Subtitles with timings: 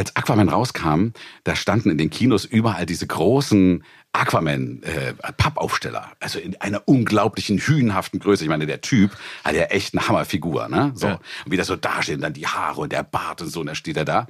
[0.00, 1.08] als Aquaman rauskam,
[1.44, 7.58] da standen in den Kinos überall diese großen Aquaman äh, Pappaufsteller, also in einer unglaublichen
[7.58, 8.42] hünenhaften Größe.
[8.42, 9.12] Ich meine, der Typ
[9.44, 10.90] hat ja echt eine Hammerfigur, ne?
[10.94, 11.20] So Ja.
[11.44, 13.66] und wie das so dasteht, und dann die Haare und der Bart und so, und
[13.66, 14.26] da steht er da.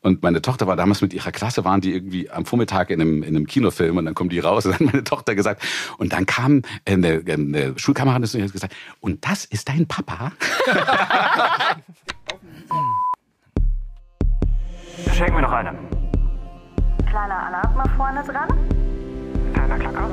[0.00, 3.22] Und meine Tochter war damals mit ihrer Klasse, waren die irgendwie am Vormittag in einem,
[3.22, 5.62] in einem Kinofilm und dann kommen die raus und dann hat meine Tochter gesagt
[5.98, 10.32] und dann kam äh, eine, eine Schulkameradin und hat gesagt, und das ist dein Papa?
[15.14, 15.72] Schenk mir noch eine.
[17.08, 18.48] Kleiner Alarm mal vorne dran.
[19.52, 20.10] Kleiner Klacker.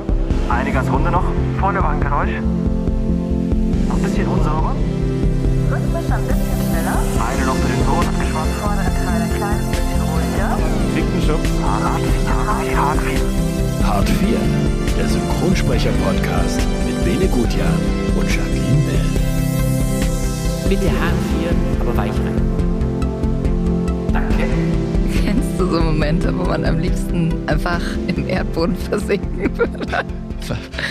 [0.50, 1.24] Eine ganz runde noch.
[1.60, 2.40] Vorne war ein Geräusch.
[3.88, 4.74] Noch ein bisschen unsauber.
[5.70, 6.98] Rhythmisch ein bisschen schneller.
[7.28, 8.54] Eine noch für den Sohn abgeschwommen.
[8.60, 10.50] Vordere Teil ein kleines bisschen ruhiger.
[11.64, 12.00] Hart
[12.60, 12.76] 4.
[12.76, 13.48] Hart 4.
[13.88, 14.38] Part 4,
[14.98, 17.72] der Synchronsprecher-Podcast mit Bene Gutjahr
[18.18, 19.08] und Jacqueline Bell.
[20.68, 22.67] Bitte Haare frieren, aber weich rein.
[25.58, 30.04] Du so Momente, wo man am liebsten einfach im Erdboden versinken würde?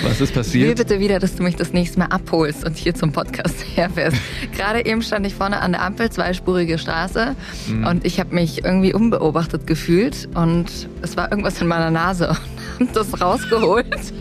[0.03, 0.77] Was ist Ich will passiert?
[0.77, 4.17] bitte wieder, dass du mich das nächste Mal abholst und hier zum Podcast herfährst.
[4.57, 7.37] Gerade eben stand ich vorne an der Ampel, zweispurige Straße,
[7.69, 12.35] und ich habe mich irgendwie unbeobachtet gefühlt und es war irgendwas in meiner Nase
[12.79, 14.13] und hab das rausgeholt.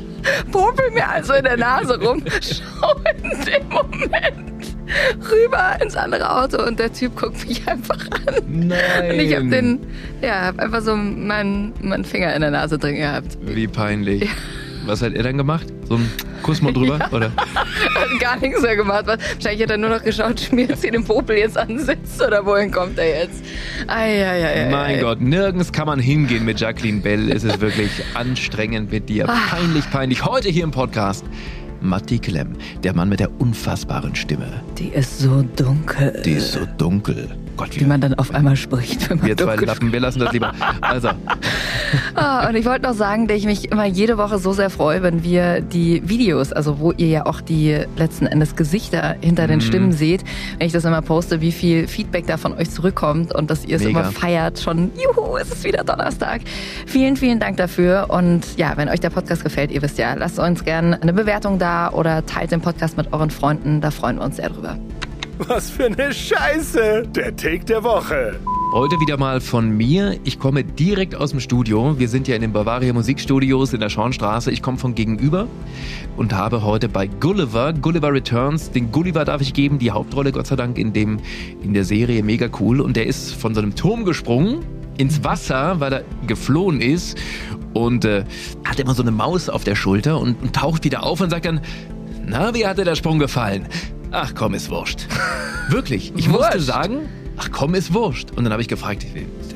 [0.53, 4.76] Popel mir also in der Nase rum, schau in dem Moment
[5.31, 8.35] rüber ins andere Auto und der Typ guckt mich einfach an.
[8.49, 9.11] Nein.
[9.11, 9.81] Und ich habe den,
[10.23, 13.39] ja, hab einfach so meinen meinen Finger in der Nase drin gehabt.
[13.43, 14.29] Wie peinlich.
[14.87, 15.67] Was hat er dann gemacht?
[15.89, 16.09] So ein
[16.43, 17.09] Kuss mal drüber?
[17.11, 17.33] Oder?
[17.37, 19.07] Hat gar nichts mehr gemacht.
[19.07, 22.47] Wahrscheinlich hat er nur noch geschaut, schmiert sie den Popel jetzt an den Sitz oder
[22.47, 23.45] wohin kommt er jetzt?
[23.89, 24.71] Eieiei.
[24.71, 27.33] Mein Gott, nirgends kann man hingehen mit Jacqueline Bell.
[27.33, 29.25] Es ist wirklich anstrengend mit dir.
[29.25, 30.25] Peinlich, peinlich.
[30.25, 31.25] Heute hier im Podcast.
[31.81, 34.47] Matti Klemm, der Mann mit der unfassbaren Stimme.
[34.79, 36.21] Die ist so dunkel.
[36.25, 37.29] Die ist so dunkel.
[37.57, 40.33] Gott, wie man dann auf einmal spricht, wenn man wir zwei Lappen, wir lassen das
[40.33, 40.53] lieber.
[40.83, 41.09] Also,
[42.15, 45.03] Ah, und ich wollte noch sagen, dass ich mich immer jede Woche so sehr freue,
[45.03, 49.49] wenn wir die Videos, also wo ihr ja auch die letzten Endes Gesichter hinter Mhm.
[49.49, 50.23] den Stimmen seht,
[50.59, 53.77] wenn ich das immer poste, wie viel Feedback da von euch zurückkommt und dass ihr
[53.77, 54.01] es Mega.
[54.01, 54.59] immer feiert.
[54.59, 56.43] Schon, juhu, es ist wieder Donnerstag.
[56.87, 58.07] Vielen, vielen Dank dafür.
[58.09, 61.59] Und ja, wenn euch der Podcast gefällt, ihr wisst ja, lasst uns gerne eine Bewertung
[61.59, 63.81] da oder teilt den Podcast mit euren Freunden.
[63.81, 64.79] Da freuen wir uns sehr drüber.
[65.39, 67.03] Was für eine Scheiße!
[67.15, 68.39] Der Take der Woche.
[68.73, 70.19] heute wieder mal von mir.
[70.25, 71.99] Ich komme direkt aus dem Studio.
[71.99, 74.51] Wir sind ja in den Bavaria Musikstudios in der Schornstraße.
[74.51, 75.47] Ich komme von gegenüber
[76.17, 80.47] und habe heute bei Gulliver, Gulliver Returns, den Gulliver darf ich geben, die Hauptrolle Gott
[80.47, 81.19] sei Dank in, dem,
[81.63, 82.81] in der Serie mega cool.
[82.81, 84.65] Und der ist von so einem Turm gesprungen
[84.99, 87.19] ins Wasser, weil er geflohen ist
[87.75, 88.25] und äh,
[88.65, 91.47] hat immer so eine Maus auf der Schulter und, und taucht wieder auf und sagt
[91.47, 91.61] dann,
[92.27, 93.67] na, wie hat dir der Sprung gefallen?
[94.11, 95.07] Ach komm, ist wurscht.
[95.69, 96.67] Wirklich, ich musste Wurscht?
[96.67, 98.31] sagen, ach komm, ist wurscht.
[98.33, 99.05] Und dann habe ich gefragt,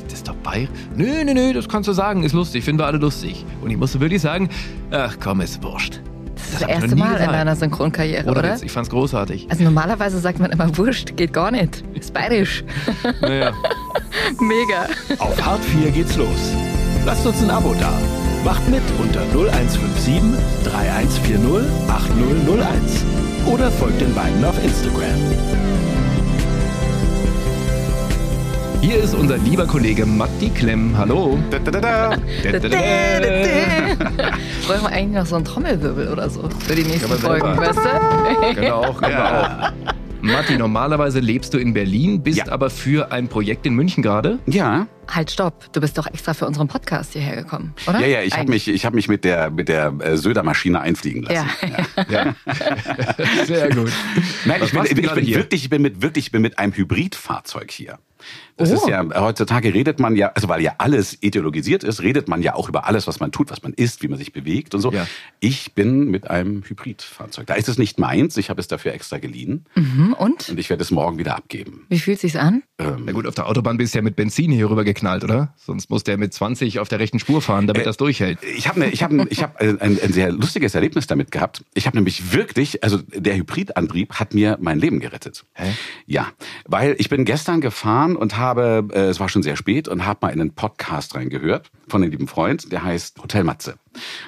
[0.05, 0.69] das ist doch Bayer.
[0.97, 3.45] Nö, nö, nö, das kannst du sagen, ist lustig, finden wir alle lustig.
[3.61, 4.49] Und ich musste wirklich sagen,
[4.91, 6.01] ach komm, ist wurscht.
[6.41, 7.33] Das ist das erste Mal in gesagt.
[7.35, 8.53] deiner Synchronkarriere, Oder, oder?
[8.55, 9.47] Witz, ich fand's großartig.
[9.51, 11.83] Also normalerweise sagt man immer wurscht, geht gar nicht.
[11.95, 12.65] Ist bayerisch.
[13.21, 13.53] Naja.
[14.41, 14.87] Mega.
[15.19, 16.53] Auf Hart 4 geht's los.
[17.07, 17.93] Lasst uns ein Abo da.
[18.45, 20.23] Macht mit unter 0157
[20.65, 23.05] 3140 8001.
[23.47, 25.19] Oder folgt den beiden auf Instagram.
[28.81, 30.97] Hier ist unser lieber Kollege Matti Klemm.
[30.97, 31.39] Hallo.
[34.67, 37.11] Wollen wir eigentlich noch so einen Trommelwirbel oder so für die nächsten.
[37.11, 38.55] Folgen, weißt du?
[38.61, 39.73] Genau auch, können wir auch.
[40.23, 42.53] Matti, normalerweise lebst du in Berlin, bist Ja.
[42.53, 44.39] aber für ein Projekt in München gerade.
[44.47, 45.73] Ja, Halt, stopp.
[45.73, 48.01] Du bist doch extra für unseren Podcast hierher gekommen, oder?
[48.01, 51.23] ja, ja, ich habe mich, ich hab mich mit der, mit der äh, Söder-Maschine einfliegen
[51.23, 51.49] lassen.
[51.97, 52.07] Ja.
[52.09, 52.35] Ja.
[53.45, 53.93] Sehr gut.
[54.45, 55.37] Nein, ich bin, ich bin hier?
[55.39, 57.99] wirklich, ich bin mit wirklich, ich bin mit einem Hybridfahrzeug hier.
[58.59, 58.75] Das Oh.
[58.75, 62.55] ist ja, heutzutage redet man ja, also weil ja alles ideologisiert ist, redet man ja
[62.55, 64.93] auch über alles, was man tut, was man isst, wie man sich bewegt und so.
[64.93, 65.07] Ja.
[65.41, 67.47] Ich bin mit einem Hybridfahrzeug.
[67.47, 70.51] Da ist es nicht meins, ich habe es dafür extra geliehen Hm, Und?
[70.51, 71.87] und ich werde es morgen wieder abgeben.
[71.89, 72.63] Wie fühlt sich's an?
[72.79, 75.55] Ähm, Na gut, auf der Autobahn bist du ja mit Benzin hier rüber geknallt, oder?
[75.57, 78.39] Sonst muss der mit 20 auf der rechten Spur fahren, damit Äh, das durchhält.
[78.57, 81.65] Ich habe ne, ich hab, ich hab ein, ein, ein sehr lustiges Erlebnis damit gehabt.
[81.75, 85.45] Ich habe nämlich wirklich, also der Hybridantrieb hat mir mein Leben gerettet.
[85.55, 85.73] Hä?
[86.07, 86.29] Ja,
[86.67, 90.19] weil ich bin gestern gefahren und habe, äh, es war schon sehr spät und habe
[90.23, 93.77] mal in einen Podcast reingehört von einem lieben Freund, der heißt Hotel Matze.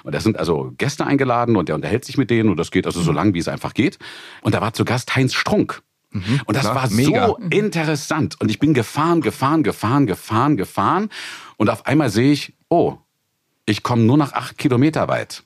[0.03, 2.87] Und da sind also Gäste eingeladen und der unterhält sich mit denen und das geht
[2.87, 3.99] also so lang, wie es einfach geht.
[4.43, 5.83] Und da war zu Gast Heinz Strunk.
[6.13, 7.27] Und das klar, war mega.
[7.27, 8.41] so interessant.
[8.41, 11.09] Und ich bin gefahren, gefahren, gefahren, gefahren, gefahren.
[11.57, 12.99] Und auf einmal sehe ich, oh,
[13.67, 15.45] ich komme nur noch acht Kilometer weit.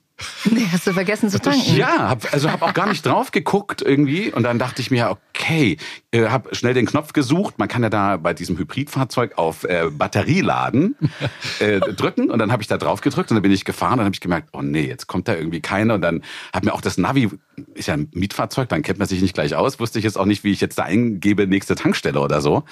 [0.51, 1.77] Nee, hast du vergessen zu tanken?
[1.77, 5.11] Ja, hab, also habe auch gar nicht drauf geguckt irgendwie und dann dachte ich mir,
[5.11, 5.77] okay,
[6.11, 7.59] äh, habe schnell den Knopf gesucht.
[7.59, 10.97] Man kann ja da bei diesem Hybridfahrzeug auf äh, Batterie laden
[11.61, 13.99] äh, drücken und dann habe ich da drauf gedrückt und dann bin ich gefahren und
[13.99, 16.23] dann habe ich gemerkt, oh nee, jetzt kommt da irgendwie keiner und dann
[16.53, 17.29] hat mir auch das Navi
[17.75, 20.25] ist ja ein Mietfahrzeug, dann kennt man sich nicht gleich aus, wusste ich jetzt auch
[20.25, 22.65] nicht, wie ich jetzt da eingebe nächste Tankstelle oder so.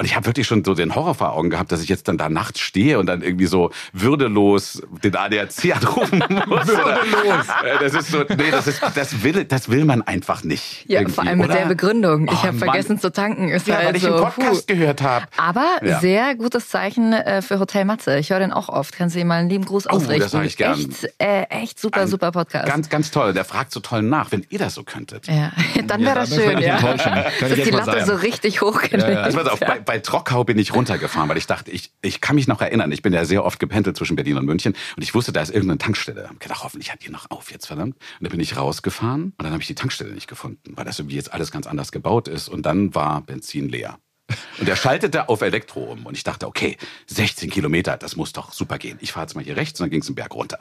[0.00, 2.18] Und ich habe wirklich schon so den Horror vor Augen gehabt, dass ich jetzt dann
[2.18, 6.68] da nachts stehe und dann irgendwie so würdelos den ADAC anrufen muss.
[6.68, 7.46] würdelos.
[7.80, 10.84] Das ist so, nee, das ist, das will, das will man einfach nicht.
[10.88, 11.58] Ja, vor allem mit oder?
[11.58, 12.28] der Begründung.
[12.28, 13.48] Ich Oh, habe vergessen zu tanken.
[13.48, 14.74] Ist Ja, halt weil ich so, einen Podcast puh.
[14.74, 15.26] gehört habe.
[15.36, 15.98] Aber Ja.
[15.98, 18.18] sehr gutes Zeichen äh, für Hotel Matze.
[18.18, 18.96] Ich höre den auch oft.
[18.96, 20.28] Kannst du ihm mal einen lieben Gruß Oh, das ausrichten.
[20.28, 20.78] sag ich gern.
[20.78, 22.66] Echt, äh, echt super, Ein super Podcast.
[22.68, 23.32] Ganz, ganz toll.
[23.32, 25.26] Der fragt so toll nach, wenn ihr das so könntet.
[25.26, 25.50] ja,
[25.88, 26.58] dann wäre das das schön.
[26.58, 26.76] Ja.
[26.76, 28.06] Kann Dass ich jetzt die Latte sagen.
[28.06, 29.02] so richtig hochgelegt.
[29.02, 29.20] Ja, ja.
[29.22, 32.36] Also pass auf, bei, bei Trockau bin ich runtergefahren, weil ich dachte, ich, ich kann
[32.36, 35.14] mich noch erinnern, ich bin ja sehr oft gependelt zwischen Berlin und München und ich
[35.14, 36.28] wusste, da ist irgendeine Tankstelle.
[36.28, 37.94] Hab gedacht, hoffentlich hat die noch auf jetzt, verdammt.
[37.94, 40.98] Und dann bin ich rausgefahren und dann habe ich die Tankstelle nicht gefunden, weil das
[40.98, 43.98] irgendwie jetzt alles ganz anders gebaut ist und dann war Benzin leer.
[44.58, 46.76] Und er schaltete auf Elektro um und ich dachte, okay,
[47.06, 48.98] 16 Kilometer, das muss doch super gehen.
[49.00, 50.58] Ich fahre jetzt mal hier rechts und dann ging es einen Berg runter.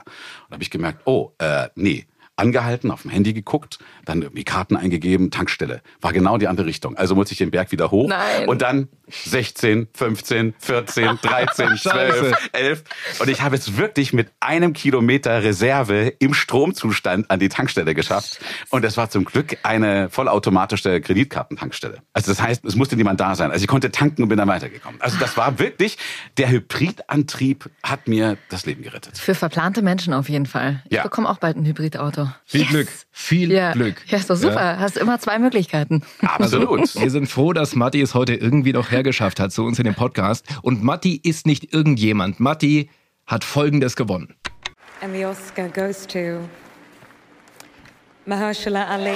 [0.47, 4.77] Und habe ich gemerkt, oh, äh, nee, angehalten, auf dem Handy geguckt, dann irgendwie Karten
[4.77, 5.81] eingegeben, Tankstelle.
[6.01, 6.95] War genau die andere Richtung.
[6.95, 8.07] Also musste ich den Berg wieder hoch.
[8.07, 8.47] Nein.
[8.47, 12.35] Und dann 16, 15, 14, 13, 12, Scheiße.
[12.53, 12.83] 11.
[13.19, 18.39] Und ich habe es wirklich mit einem Kilometer Reserve im Stromzustand an die Tankstelle geschafft.
[18.69, 21.99] Und es war zum Glück eine vollautomatische Kreditkartentankstelle.
[22.13, 23.51] Also das heißt, es musste niemand da sein.
[23.51, 25.01] Also ich konnte tanken und bin dann weitergekommen.
[25.01, 25.97] Also das war wirklich,
[26.37, 29.17] der Hybridantrieb hat mir das Leben gerettet.
[29.17, 30.83] Für verplante Menschen auf jeden Fall.
[30.89, 31.03] Ich Ja.
[31.03, 32.26] bekomme auch bald ein Hybridauto.
[32.45, 32.69] Viel Yes.
[32.69, 32.87] Glück.
[33.11, 33.71] Viel Ja.
[33.73, 34.01] Glück.
[34.07, 34.79] Ja, ist doch super.
[34.79, 36.01] Hast immer zwei Möglichkeiten.
[36.21, 36.95] Absolut.
[37.01, 39.95] Wir sind froh, dass Matti es heute irgendwie noch hergeschafft hat zu uns in dem
[39.95, 40.45] Podcast.
[40.61, 42.39] Und Matti ist nicht irgendjemand.
[42.39, 42.89] Matti
[43.25, 44.35] hat Folgendes gewonnen.
[45.01, 46.39] And the Oscar goes to
[48.25, 49.11] Mahershala Ali.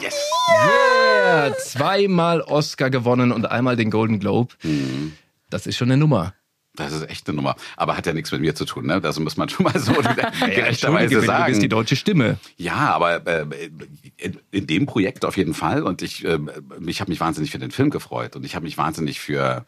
[0.00, 0.14] Yes.
[0.52, 4.54] Yeah, zweimal Oscar gewonnen und einmal den Golden Globe.
[5.50, 6.34] Das ist schon eine Nummer.
[6.76, 7.54] Das ist echt eine Nummer.
[7.76, 9.00] Aber hat ja nichts mit mir zu tun, ne?
[9.00, 9.92] Das muss man schon mal so
[10.40, 11.60] gerechterweise du bist sagen.
[11.60, 12.38] die deutsche Stimme.
[12.56, 13.46] Ja, aber äh,
[14.16, 15.82] in, in dem Projekt auf jeden Fall.
[15.82, 16.38] Und ich, äh,
[16.86, 19.64] ich habe mich wahnsinnig für den Film gefreut und ich habe mich wahnsinnig für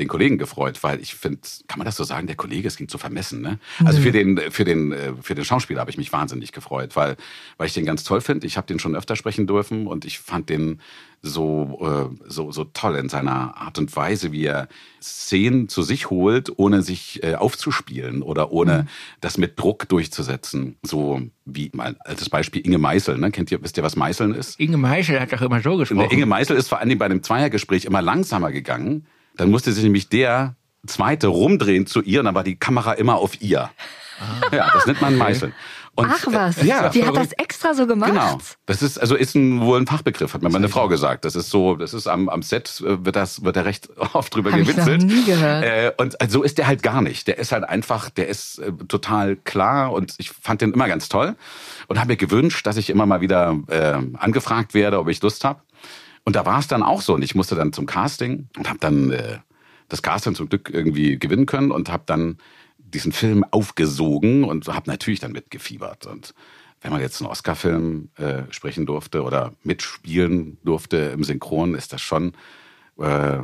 [0.00, 2.88] den Kollegen gefreut, weil ich finde, kann man das so sagen, der Kollege, es ging
[2.88, 3.58] zu vermessen, ne?
[3.84, 7.16] Also für den, für den, äh, für den Schauspieler habe ich mich wahnsinnig gefreut, weil,
[7.58, 8.46] weil ich den ganz toll finde.
[8.46, 10.80] Ich habe den schon öfter sprechen dürfen und ich fand den
[11.22, 14.68] so, äh, so, so toll in seiner Art und Weise, wie er
[15.02, 18.86] Szenen zu sich holt, ohne sich äh, aufzuspielen oder ohne
[19.20, 20.76] das mit Druck durchzusetzen.
[20.82, 23.30] So wie mal als Beispiel Inge Meißel, ne?
[23.30, 24.58] Kennt ihr, wisst ihr, was Meißeln ist?
[24.58, 26.00] Inge Meischel hat doch immer so gesprochen.
[26.00, 29.06] Der Inge Meißel ist vor allem bei einem Zweiergespräch immer langsamer gegangen.
[29.40, 30.54] Dann musste sich nämlich der
[30.86, 33.70] Zweite rumdrehen zu ihr und dann war die Kamera immer auf ihr.
[34.52, 35.54] Ja, das nennt man Meißeln.
[35.94, 38.10] Und, Ach was, äh, ja, die hat das extra so gemacht.
[38.10, 38.38] Genau.
[38.66, 41.24] Das ist also ist ein, wohl ein Fachbegriff, hat mir meine Frau gesagt.
[41.24, 44.34] Das ist so, das ist am, am Set äh, wird das wird da recht oft
[44.34, 45.04] drüber Hab ich noch gewitzelt.
[45.04, 45.64] nie gehört.
[45.64, 47.28] Äh, und so ist der halt gar nicht.
[47.28, 51.08] Der ist halt einfach, der ist äh, total klar und ich fand den immer ganz
[51.08, 51.34] toll
[51.88, 55.44] und habe mir gewünscht, dass ich immer mal wieder äh, angefragt werde, ob ich Lust
[55.44, 55.60] habe.
[56.24, 58.78] Und da war es dann auch so und ich musste dann zum Casting und habe
[58.78, 59.38] dann äh,
[59.88, 62.38] das Casting zum Glück irgendwie gewinnen können und habe dann
[62.78, 66.06] diesen Film aufgesogen und habe natürlich dann mitgefiebert.
[66.06, 66.34] Und
[66.80, 72.00] wenn man jetzt einen Oscar-Film äh, sprechen durfte oder mitspielen durfte im Synchron, ist das
[72.00, 72.32] schon
[72.98, 73.38] äh,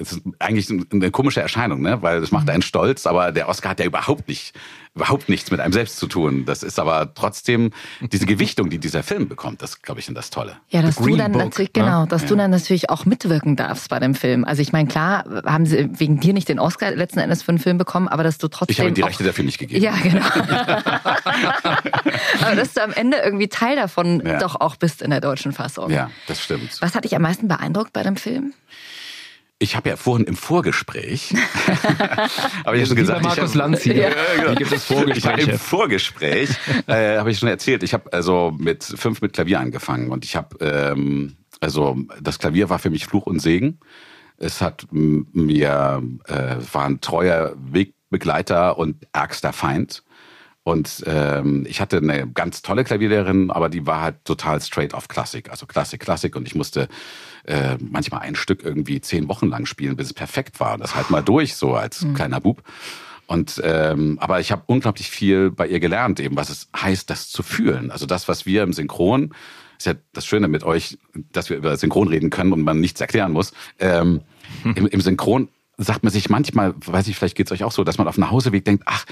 [0.00, 2.00] es ist eigentlich eine komische Erscheinung, ne?
[2.02, 4.54] weil das macht einen stolz, aber der Oscar hat ja überhaupt nicht,
[4.94, 6.44] überhaupt nichts mit einem selbst zu tun.
[6.46, 7.70] Das ist aber trotzdem
[8.00, 10.56] diese Gewichtung, die dieser Film bekommt, das glaube ich sind das Tolle.
[10.70, 11.82] Ja, dass du dann Book, natürlich, ne?
[11.84, 14.44] genau, dass du dann natürlich auch mitwirken darfst bei dem Film.
[14.44, 17.58] Also ich meine, klar, haben sie wegen dir nicht den Oscar letzten Endes für den
[17.58, 18.72] Film bekommen, aber dass du trotzdem.
[18.72, 19.82] Ich habe ihm die auch- Rechte dafür nicht gegeben.
[19.84, 20.24] Ja, genau.
[22.42, 24.38] aber dass du am Ende irgendwie Teil davon Ja.
[24.38, 25.90] doch auch bist in der deutschen Fassung.
[25.90, 26.76] ja, das stimmt.
[26.80, 28.54] Was hat dich am meisten beeindruckt bei dem Film?
[29.62, 31.34] Ich habe ja vorhin im Vorgespräch,
[32.64, 33.94] habe ich ja schon gesagt, Markus ich hab, Lanz hier.
[33.94, 34.10] Ja.
[34.38, 35.50] Hier gibt es Vorgespräche.
[35.50, 36.48] Im Vorgespräch
[36.86, 40.34] äh, habe ich schon erzählt, ich habe also mit fünf mit Klavier angefangen und ich
[40.34, 43.80] habe ähm, also das Klavier war für mich Fluch und Segen.
[44.38, 50.02] Es hat mir äh, war ein treuer Wegbegleiter und ärgster Feind.
[50.62, 55.08] Und ähm, ich hatte eine ganz tolle Klavierlehrerin, aber die war halt total straight auf
[55.08, 56.36] Klassik, also Klassik, Klassik.
[56.36, 56.88] Und ich musste
[57.44, 60.74] äh, manchmal ein Stück irgendwie zehn Wochen lang spielen, bis es perfekt war.
[60.74, 62.62] Und das halt mal durch, so als kleiner Bub.
[63.26, 67.28] Und ähm, aber ich habe unglaublich viel bei ihr gelernt, eben was es heißt, das
[67.28, 67.92] zu fühlen.
[67.92, 69.32] Also das, was wir im Synchron,
[69.78, 70.98] ist ja das Schöne mit euch,
[71.32, 73.52] dass wir über Synchron reden können und man nichts erklären muss.
[73.78, 74.22] Ähm,
[74.64, 77.96] im, Im Synchron sagt man sich manchmal, weiß ich, vielleicht geht's euch auch so, dass
[77.96, 79.06] man auf dem Nachhauseweg denkt, ach,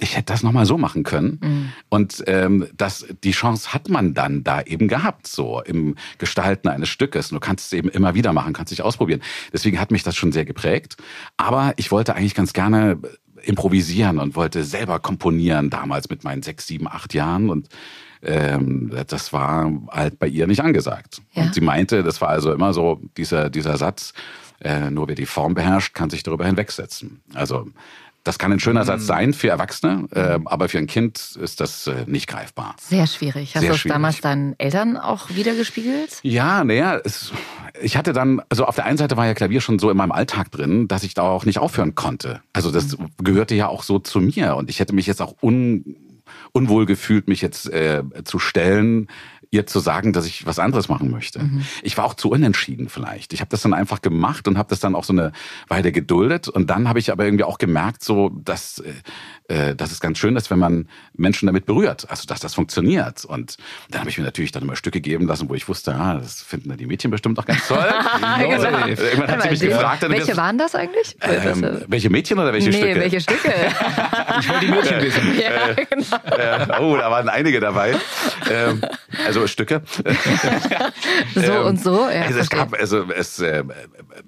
[0.00, 1.38] ich hätte das nochmal so machen können.
[1.42, 1.72] Mhm.
[1.88, 6.88] Und ähm, das, die Chance hat man dann da eben gehabt, so im Gestalten eines
[6.88, 7.30] Stückes.
[7.30, 9.20] Und du kannst es eben immer wieder machen, kannst dich ausprobieren.
[9.52, 10.96] Deswegen hat mich das schon sehr geprägt.
[11.36, 12.98] Aber ich wollte eigentlich ganz gerne
[13.42, 17.68] improvisieren und wollte selber komponieren damals mit meinen sechs, sieben, acht Jahren und
[18.22, 21.22] ähm, das war halt bei ihr nicht angesagt.
[21.32, 21.44] Ja.
[21.44, 24.12] Und sie meinte, das war also immer so dieser, dieser Satz,
[24.60, 27.22] äh, nur wer die Form beherrscht, kann sich darüber hinwegsetzen.
[27.32, 27.68] Also
[28.24, 31.86] das kann ein schöner Satz sein für Erwachsene, äh, aber für ein Kind ist das
[31.86, 32.76] äh, nicht greifbar.
[32.80, 33.54] Sehr schwierig.
[33.54, 33.94] Hast Sehr du das schwierig.
[33.94, 36.20] damals deinen Eltern auch wiedergespiegelt?
[36.22, 37.00] Ja, naja,
[37.80, 40.12] ich hatte dann, also auf der einen Seite war ja Klavier schon so in meinem
[40.12, 42.40] Alltag drin, dass ich da auch nicht aufhören konnte.
[42.52, 45.96] Also das gehörte ja auch so zu mir und ich hätte mich jetzt auch un,
[46.52, 49.08] unwohl gefühlt, mich jetzt äh, zu stellen,
[49.50, 51.40] ihr zu sagen, dass ich was anderes machen möchte.
[51.82, 53.32] Ich war auch zu unentschieden vielleicht.
[53.32, 55.32] Ich habe das dann einfach gemacht und habe das dann auch so eine
[55.66, 58.82] Weile geduldet und dann habe ich aber irgendwie auch gemerkt, so dass
[59.50, 63.24] äh, dass es ganz schön ist, wenn man Menschen damit berührt, also dass das funktioniert.
[63.24, 63.56] Und
[63.90, 66.40] dann habe ich mir natürlich dann immer Stücke geben lassen, wo ich wusste, ah, das
[66.42, 67.78] finden die Mädchen bestimmt auch ganz toll.
[68.38, 68.40] genau.
[68.40, 71.16] Irgendwann hat sie mich gefragt, dann welche das- waren das eigentlich?
[71.20, 73.00] ähm, welche Mädchen oder welche nee, Stücke?
[73.00, 73.52] welche Stücke?
[74.40, 75.38] Ich wollte die Mädchen wissen.
[75.38, 76.16] ja, genau.
[76.36, 77.94] Äh, oh, da waren einige dabei.
[78.50, 78.80] Ähm,
[79.26, 79.82] also Stücke.
[81.34, 82.08] So Ähm, und so.
[82.08, 82.58] Ja, also es verstehe.
[82.58, 83.64] gab, also es, äh,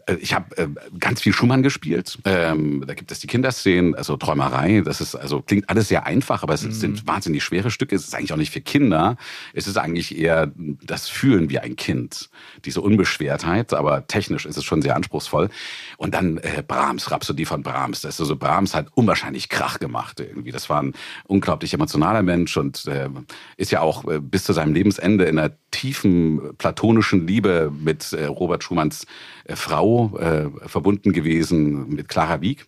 [0.07, 2.19] äh, ich habe äh, ganz viel Schumann gespielt.
[2.25, 4.83] Ähm, da gibt es die Kinderszenen, also Träumerei.
[4.85, 6.73] Das ist also klingt alles sehr einfach, aber es Mhm.
[6.73, 7.95] sind wahnsinnig schwere Stücke.
[7.97, 9.17] Es ist eigentlich auch nicht für Kinder.
[9.53, 10.53] Es ist eigentlich eher
[10.85, 12.31] das Fühlen wie ein Kind,
[12.65, 13.75] diese Unbeschwertheit.
[13.75, 15.49] Aber technisch ist es schon sehr anspruchsvoll.
[15.97, 18.01] Und dann äh, Brahms, Rhapsodie von Brahms.
[18.03, 20.53] Das ist also Brahms hat unwahrscheinlich Krach gemacht irgendwie.
[20.53, 23.09] Das war ein unglaublich emotionaler Mensch und äh,
[23.57, 28.27] ist ja auch äh, bis zu seinem Lebensende in einer tiefen platonischen Liebe mit äh,
[28.27, 29.07] Robert Schumanns
[29.45, 32.67] äh, Frau äh, verbunden gewesen, mit Clara Wieck.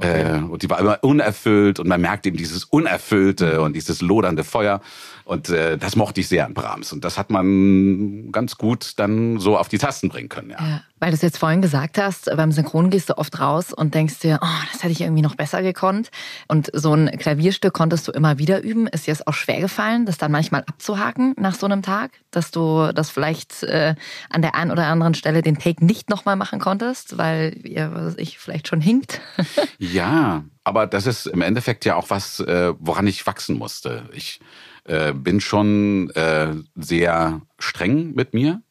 [0.00, 4.44] Äh, und die war immer unerfüllt und man merkt eben dieses Unerfüllte und dieses lodernde
[4.44, 4.80] Feuer.
[5.24, 6.92] Und äh, das mochte ich sehr an Brahms.
[6.92, 10.50] Und das hat man ganz gut dann so auf die Tasten bringen können.
[10.50, 10.56] Ja.
[10.60, 13.94] Ja, weil du es jetzt vorhin gesagt hast, beim Synchron gehst du oft raus und
[13.94, 16.10] denkst dir, oh, das hätte ich irgendwie noch besser gekonnt.
[16.48, 18.86] Und so ein Klavierstück konntest du immer wieder üben.
[18.86, 22.50] Ist dir es auch schwer gefallen, das dann manchmal abzuhaken nach so einem Tag, dass
[22.50, 23.94] du das vielleicht äh,
[24.30, 28.06] an der einen oder anderen Stelle den Take nicht nochmal machen konntest, weil ihr, was
[28.06, 29.20] weiß ich, vielleicht schon hinkt?
[29.78, 34.08] Ja, aber das ist im Endeffekt ja auch was, äh, woran ich wachsen musste.
[34.12, 34.40] Ich
[34.84, 38.62] äh, bin schon äh, sehr streng mit mir,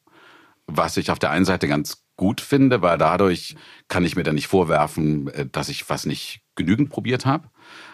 [0.68, 3.56] was ich auf der einen Seite ganz gut finde, weil dadurch
[3.88, 7.50] kann ich mir dann nicht vorwerfen, äh, dass ich was nicht genügend probiert habe.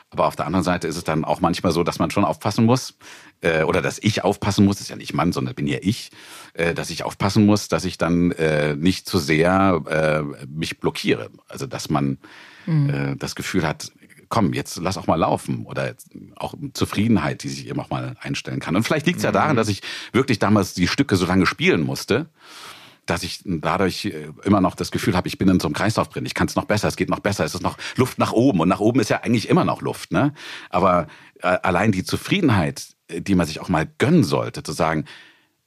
[0.09, 2.65] Aber auf der anderen Seite ist es dann auch manchmal so, dass man schon aufpassen
[2.65, 2.97] muss,
[3.39, 6.11] äh, oder dass ich aufpassen muss, ist ja nicht Mann, sondern bin ja ich,
[6.53, 11.29] äh, dass ich aufpassen muss, dass ich dann äh, nicht zu sehr äh, mich blockiere.
[11.47, 12.17] Also dass man
[12.67, 13.91] äh, das Gefühl hat,
[14.27, 15.95] komm, jetzt lass auch mal laufen oder
[16.35, 18.75] auch Zufriedenheit, die sich eben auch mal einstellen kann.
[18.75, 19.81] Und vielleicht liegt es ja daran, dass ich
[20.13, 22.29] wirklich damals die Stücke so lange spielen musste,
[23.11, 26.07] dass ich dadurch äh, immer noch das Gefühl habe, ich bin in so einem Kreislauf
[26.07, 26.25] drin.
[26.25, 28.61] Ich kann es noch besser, es geht noch besser, es ist noch Luft nach oben.
[28.61, 30.13] Und nach oben ist ja eigentlich immer noch Luft.
[30.13, 30.33] Ne?
[30.69, 31.07] Aber
[31.41, 35.03] äh, allein die Zufriedenheit, äh, die man sich auch mal gönnen sollte, zu sagen,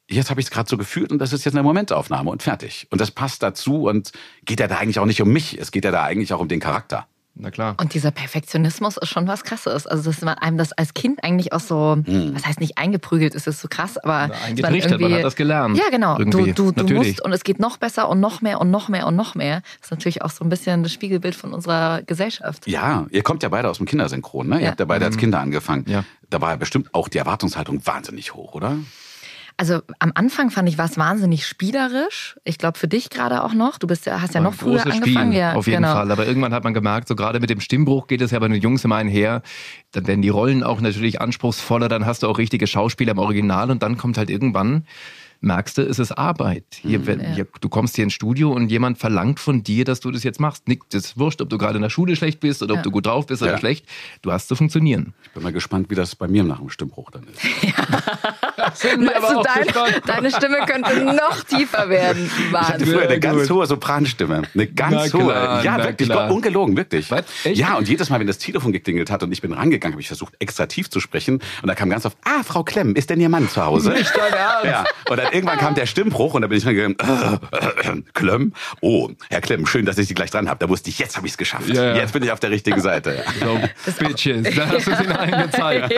[0.09, 2.87] jetzt habe ich es gerade so gefühlt und das ist jetzt eine Momentaufnahme und fertig.
[2.91, 4.13] Und das passt dazu und
[4.47, 6.49] geht ja da eigentlich auch nicht um mich, es geht ja da eigentlich auch um
[6.49, 7.07] den Charakter.
[7.37, 7.75] Na klar.
[7.81, 9.89] Und dieser Perfektionismus ist schon was Krasses.
[9.89, 13.49] Also, dass man einem das als Kind eigentlich auch so, was heißt nicht eingeprügelt, ist
[13.49, 15.77] es so krass, aber dass eingetrichtert, man hat das gelernt.
[15.77, 16.17] Ja, genau.
[16.17, 16.53] Du, Irgendwie.
[16.53, 19.17] du, du musst und es geht noch besser und noch mehr und noch mehr und
[19.17, 19.63] noch mehr.
[19.81, 22.69] Das ist natürlich auch so ein bisschen das Spiegelbild von unserer Gesellschaft.
[22.69, 24.57] Ja, ihr kommt ja beide aus dem Kindersynchron, ne?
[24.57, 24.69] Ihr Ja.
[24.71, 25.85] habt ja beide als Kinder angefangen.
[25.89, 26.05] Ja.
[26.31, 28.77] Da war ja bestimmt auch die Erwartungshaltung wahnsinnig hoch, oder?
[29.57, 32.37] Also am Anfang fand ich was wahnsinnig spielerisch.
[32.45, 33.79] Ich glaube für dich gerade auch noch.
[33.79, 35.31] Du bist ja, hast ja noch früher angefangen.
[35.31, 35.95] Spiel, ja, auf jeden genau.
[35.95, 36.11] Fall.
[36.11, 38.61] Aber irgendwann hat man gemerkt, so gerade mit dem Stimmbruch geht es ja bei den
[38.61, 39.43] Jungs immer einher.
[39.93, 43.71] Dann werden die Rollen auch natürlich anspruchsvoller, dann hast du auch richtige Schauspieler im Original
[43.71, 44.87] und dann kommt halt irgendwann,
[45.45, 46.65] merkst du, es ist Arbeit.
[46.83, 50.01] Hier, Mhm, wenn- hier, du kommst hier ins Studio und jemand verlangt von dir, dass
[50.01, 50.67] du das jetzt machst.
[50.69, 52.81] Nicht, das ist wurscht, ob du gerade in der Schule schlecht bist oder Ja.
[52.81, 53.59] ob du gut drauf bist oder Ja.
[53.59, 53.87] schlecht.
[54.23, 55.15] Du hast zu funktionieren.
[55.25, 57.43] Ich bin mal gespannt, wie das bei mir nach dem Stimmbruch dann ist.
[58.57, 62.25] Weißt du, dein, deine Stimme könnte noch tiefer werden.
[62.27, 62.87] Ich hatte Wahnsinn.
[62.89, 64.43] früher eine ganz hohe Sopranstimme.
[64.55, 65.33] Eine ganz Na hohe.
[65.33, 66.09] klar, ja, na wirklich.
[66.09, 66.31] klar.
[66.33, 67.11] Ungelogen, wirklich.
[67.11, 67.25] Was?
[67.45, 67.57] Echt?
[67.59, 70.09] Ja, und jedes Mal, wenn das Telefon geklingelt hat und ich bin rangegangen, habe ich
[70.09, 71.41] versucht, extra tief zu sprechen.
[71.63, 73.91] Und da kam ganz oft, ah, Frau Klemm, ist denn Ihr Mann zu Hause?
[73.91, 74.65] Nicht dein Ernst?
[74.65, 74.85] Ja.
[75.11, 78.53] Und dann irgendwann kam der Stimmbruch und da bin ich rangegangen, äh, äh, Klemm?
[78.81, 80.59] Oh, Herr Klemm, schön, dass ich Sie gleich dran habe.
[80.61, 81.69] Da wusste ich, jetzt habe ich es geschafft.
[81.69, 81.97] Ja, ja.
[81.97, 83.17] Jetzt bin ich auf der richtigen Seite.
[83.17, 83.25] Ja.
[83.45, 83.59] So,
[84.05, 85.93] Bitches, da hast du es ihnen allen gezeigt.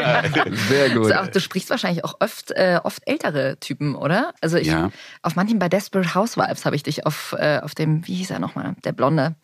[0.69, 1.13] Sehr gut.
[1.13, 4.33] Also auch, du sprichst wahrscheinlich auch oft, äh, oft ältere Typen, oder?
[4.41, 4.91] Also ich, Ja.
[5.23, 8.39] auf manchen bei Desperate Housewives habe ich dich auf, äh, auf dem, wie hieß er
[8.39, 9.35] nochmal, der Blonde.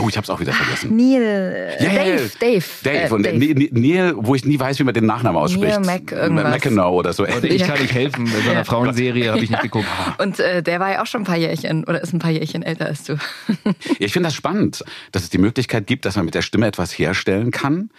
[0.00, 0.96] Oh, ich hab's auch wieder vergessen.
[0.96, 1.76] Neil.
[1.78, 2.16] Ja, ja, ja.
[2.16, 2.30] Dave.
[2.40, 2.64] Dave.
[2.82, 2.96] Dave.
[2.96, 5.84] äh, und Neil, Neil, wo ich nie weiß, wie man den Nachnamen ausspricht.
[5.84, 6.50] Mac irgendwas.
[6.50, 7.26] McEnroe oder so.
[7.26, 9.86] Und ich kann nicht helfen, bei so einer Frauenserie habe ich nicht geguckt.
[10.18, 12.62] Und äh, der war ja auch schon ein paar Jährchen oder ist ein paar Jährchen
[12.62, 13.16] älter als du.
[13.98, 16.92] Ich finde das spannend, dass es die Möglichkeit gibt, dass man mit der Stimme etwas
[16.98, 17.90] herstellen kann,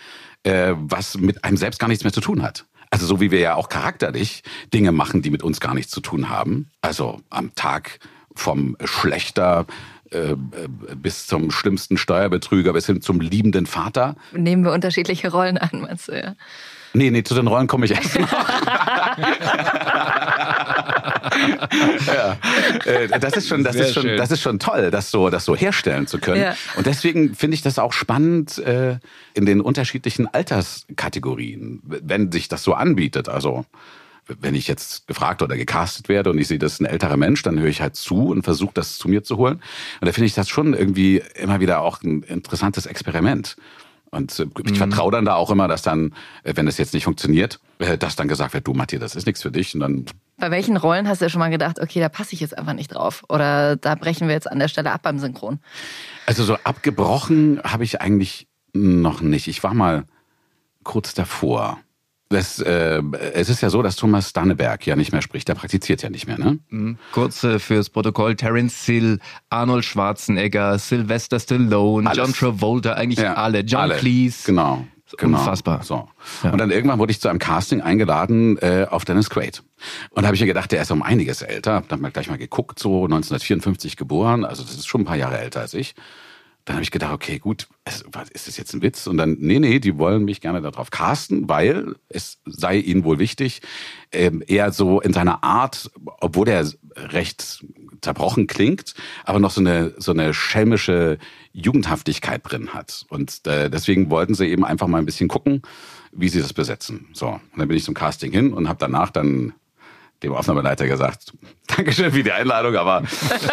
[0.44, 2.66] äh, was mit einem selbst gar nichts mehr zu tun hat.
[2.90, 4.44] Also so wie wir ja auch charakterlich
[4.74, 6.72] Dinge machen, die mit uns gar nichts zu tun haben.
[6.82, 8.00] Also am Tag
[8.36, 9.66] vom Schlechter
[10.12, 10.36] äh,
[10.96, 14.16] bis zum schlimmsten Steuerbetrüger bis hin zum liebenden Vater.
[14.34, 16.36] Nehmen wir unterschiedliche Rollen an, meinst du, ja?
[16.94, 18.30] Nee, nee, zu den Rollen komme ich erst noch.
[22.08, 22.38] ja.
[22.86, 24.18] Äh, Das ist schon, das Sehr ist schon, schön.
[24.18, 26.42] das ist schon toll, das so, das so herstellen zu können.
[26.42, 26.56] Ja.
[26.76, 28.98] Und deswegen finde ich das auch spannend äh,
[29.34, 33.30] in den unterschiedlichen Alterskategorien, wenn sich das so anbietet.
[33.30, 33.66] Also
[34.28, 37.42] wenn ich jetzt gefragt oder gecastet werde und ich sehe, das ist ein älterer Mensch,
[37.44, 39.56] dann höre ich halt zu und versuche das zu mir zu holen.
[39.56, 43.56] Und da finde ich das schon irgendwie immer wieder auch ein interessantes Experiment.
[44.12, 46.14] Und äh, ich vertraue dann da auch immer, dass dann,
[46.44, 49.26] äh, wenn es jetzt nicht funktioniert, äh, dass dann gesagt wird, du Matthias, das ist
[49.26, 49.74] nichts für dich.
[49.74, 50.06] Und dann
[50.38, 52.94] Bei welchen Rollen hast du schon mal gedacht, okay, da passe ich jetzt einfach nicht
[52.94, 53.24] drauf?
[53.30, 55.60] Oder da brechen wir jetzt an der Stelle ab beim Synchron?
[56.26, 59.48] Also so abgebrochen habe ich eigentlich noch nicht.
[59.48, 60.04] Ich war mal
[60.84, 61.80] kurz davor.
[62.32, 63.02] Das, äh,
[63.34, 65.48] es ist ja so, dass Thomas Danneberg ja nicht mehr spricht.
[65.48, 66.60] Der praktiziert ja nicht mehr, ne?
[66.70, 66.98] Mhm.
[67.12, 69.20] Kurz äh, fürs Protokoll, Terence Hill,
[69.50, 72.18] Arnold Schwarzenegger, Sylvester Stallone, Alles.
[72.18, 73.60] John Travolta, eigentlich Ja, alle.
[73.62, 73.96] John alle.
[73.98, 74.46] Cleese.
[74.46, 74.86] Genau.
[75.18, 75.40] genau.
[75.40, 75.84] Unfassbar.
[75.84, 76.08] So.
[76.44, 76.52] Ja.
[76.52, 79.62] Und dann irgendwann wurde ich zu einem Casting eingeladen äh, auf Dennis Quaid.
[80.12, 81.74] Und da habe ich mir gedacht, der ist um einiges älter.
[81.74, 84.46] Hab dann mal gleich mal geguckt, so 1954 geboren.
[84.46, 85.96] Also das ist schon ein paar Jahre älter als ich.
[86.66, 87.68] Dann habe ich gedacht, okay, gut,
[88.34, 89.08] ist das jetzt ein Witz?
[89.08, 93.18] Und dann, nee, nee, die wollen mich gerne darauf casten, weil es sei ihnen wohl
[93.20, 93.62] wichtig,
[94.12, 95.90] ähm, eher so in seiner Art,
[96.20, 97.64] obwohl er recht
[98.02, 101.18] zerbrochen klingt, aber noch so eine, so eine schelmische
[101.54, 103.06] Jugendhaftigkeit drin hat.
[103.10, 105.62] Und äh, deswegen wollten sie eben einfach mal ein bisschen gucken,
[106.12, 107.08] wie sie das besetzen.
[107.14, 109.54] So, und dann bin ich zum Casting hin und habe danach dann
[110.24, 111.34] dem Aufnahmeleiter gesagt,
[111.68, 113.04] Dankeschön für die Einladung, aber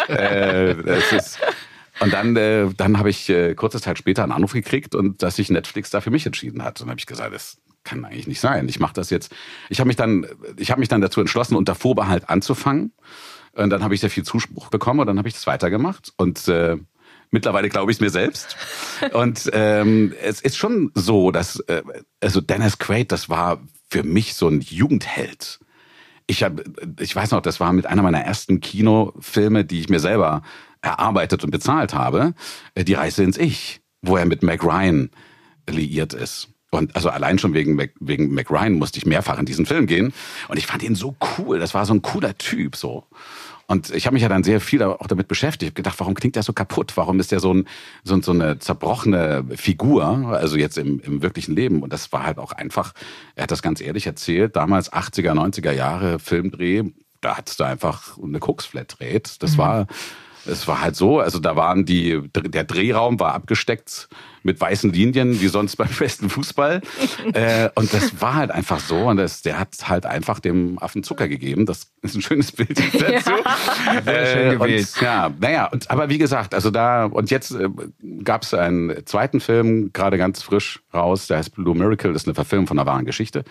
[0.07, 1.39] äh, es ist
[1.99, 5.35] und dann, äh, dann habe ich äh, kurze Zeit später einen Anruf gekriegt und dass
[5.35, 6.79] sich Netflix da für mich entschieden hat.
[6.79, 8.67] Und dann habe ich gesagt, das kann eigentlich nicht sein.
[8.69, 9.33] Ich mache das jetzt.
[9.69, 10.25] Ich habe mich dann,
[10.57, 12.93] ich habe mich dann dazu entschlossen, unter Vorbehalt anzufangen.
[13.53, 16.13] Und dann habe ich sehr viel Zuspruch bekommen und dann habe ich das weitergemacht.
[16.17, 16.77] Und äh,
[17.31, 18.55] mittlerweile glaube ich es mir selbst.
[19.13, 21.81] Und ähm, es ist schon so, dass äh,
[22.21, 25.59] also Dennis Quaid, das war für mich so ein Jugendheld
[26.29, 26.63] ich habe,
[26.99, 30.43] ich weiß noch, das war mit einer meiner ersten Kinofilme, die ich mir selber
[30.81, 32.33] erarbeitet und bezahlt habe,
[32.75, 35.09] äh, die Reise ins Ich, wo er mit Mac Ryan
[35.69, 36.49] liiert ist.
[36.71, 39.87] Und also allein schon wegen Mac, wegen Mac Ryan musste ich mehrfach in diesen Film
[39.87, 40.13] gehen.
[40.47, 41.59] Und ich fand ihn so cool.
[41.59, 43.05] Das war so ein cooler Typ so.
[43.65, 45.61] Und ich habe mich ja dann sehr viel auch damit beschäftigt.
[45.61, 46.93] Ich habe gedacht, warum klingt der so kaputt?
[46.95, 47.67] Warum ist der so, ein,
[48.03, 51.83] so, so eine zerbrochene Figur, also jetzt im, im wirklichen Leben?
[51.83, 52.93] Und das war halt auch einfach,
[53.35, 56.83] er hat das ganz ehrlich erzählt, damals 80er, 90er Jahre Filmdreh,
[57.21, 59.33] da hattest du einfach eine Koksflatrate.
[59.37, 59.85] Das war,
[60.49, 64.09] es war halt so, also da waren die, der Drehraum war abgesteckt
[64.43, 66.81] mit weißen Linien, wie sonst beim besten Fußball.
[67.33, 69.07] äh, und das war halt einfach so.
[69.07, 71.65] Und das, der hat halt einfach dem Affen Zucker gegeben.
[71.65, 73.31] Das ist ein schönes Bild dazu.
[74.05, 74.89] Sehr schön gewählt.
[74.95, 77.69] Und, ja, naja, und, aber wie gesagt, also da, und jetzt äh,
[78.23, 82.27] gab es einen zweiten Film, gerade ganz frisch raus, der heißt Blue Miracle, das ist
[82.27, 83.43] eine Verfilmung von einer wahren Geschichte.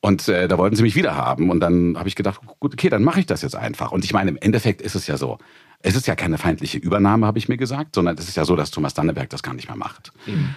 [0.00, 1.50] Und äh, da wollten sie mich wieder haben.
[1.50, 3.90] Und dann habe ich gedacht, gut, okay, dann mache ich das jetzt einfach.
[3.90, 5.38] Und ich meine, im Endeffekt ist es ja so.
[5.80, 8.56] Es ist ja keine feindliche Übernahme, habe ich mir gesagt, sondern es ist ja so,
[8.56, 10.12] dass Thomas Danneberg das gar nicht mehr macht.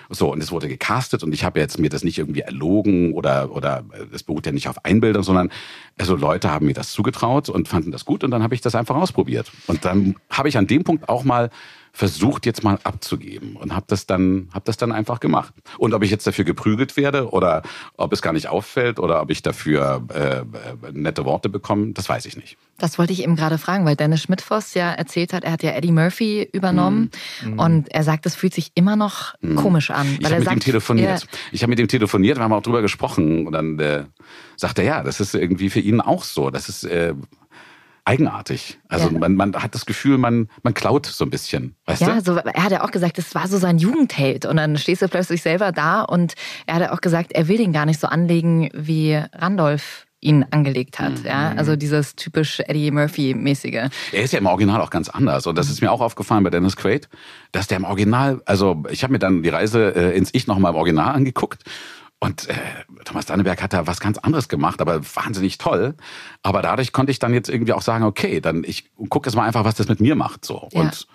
[0.09, 3.51] So, und es wurde gecastet und ich habe jetzt mir das nicht irgendwie erlogen oder,
[3.51, 5.51] oder äh, es beruht ja nicht auf Einbildung, sondern
[5.99, 8.73] also Leute haben mir das zugetraut und fanden das gut und dann habe ich das
[8.73, 9.51] einfach ausprobiert.
[9.67, 11.51] Und dann habe ich an dem Punkt auch mal
[11.93, 15.53] versucht jetzt mal abzugeben und habe das dann habe das dann einfach gemacht.
[15.77, 17.63] Und ob ich jetzt dafür geprügelt werde oder
[17.97, 20.43] ob es gar nicht auffällt oder ob ich dafür äh, äh,
[20.93, 22.57] nette Worte bekomme das weiß ich nicht.
[22.77, 25.71] Das wollte ich eben gerade fragen, weil Dennis Schmidtfoss ja erzählt hat, er hat ja
[25.71, 27.11] Eddie Murphy übernommen
[27.57, 30.07] und er sagt, es fühlt sich immer noch komisch an.
[30.19, 31.21] Ich habe mit ihm sagt, telefoniert.
[31.21, 34.05] Ja, ich habe mit ihm telefoniert wir haben auch drüber gesprochen und dann äh,
[34.55, 36.49] sagt er ja das ist irgendwie für ihn auch so.
[36.49, 37.13] Das ist äh,
[38.05, 39.19] eigenartig also Ja.
[39.19, 42.37] man, man hat das Gefühl man man klaut so ein bisschen weißt ja, du so,
[42.37, 44.45] er hat ja auch gesagt, es war so sein Jugendheld.
[44.45, 46.33] Und dann stehst du plötzlich selber da und
[46.65, 50.45] er hat ja auch gesagt, er will den gar nicht so anlegen, wie Randolph ihn
[50.51, 51.19] angelegt hat.
[51.19, 51.25] Mhm.
[51.25, 53.89] Ja, also dieses typisch Eddie Murphy-mäßige.
[54.11, 55.47] Er ist ja im Original auch ganz anders.
[55.47, 57.09] Und das ist mir auch aufgefallen bei Dennis Quaid,
[57.51, 60.73] dass der im Original, also ich habe mir dann die Reise äh, ins Ich nochmal
[60.73, 61.63] im Original angeguckt.
[62.23, 62.53] Und äh,
[63.03, 65.95] Thomas Danneberg hat da was ganz anderes gemacht, aber wahnsinnig toll.
[66.43, 69.47] Aber dadurch konnte ich dann jetzt irgendwie auch sagen, okay, dann ich gucke jetzt mal
[69.47, 70.45] einfach, was das mit mir macht.
[70.45, 70.69] So.
[70.71, 70.81] Ja.
[70.81, 71.07] Und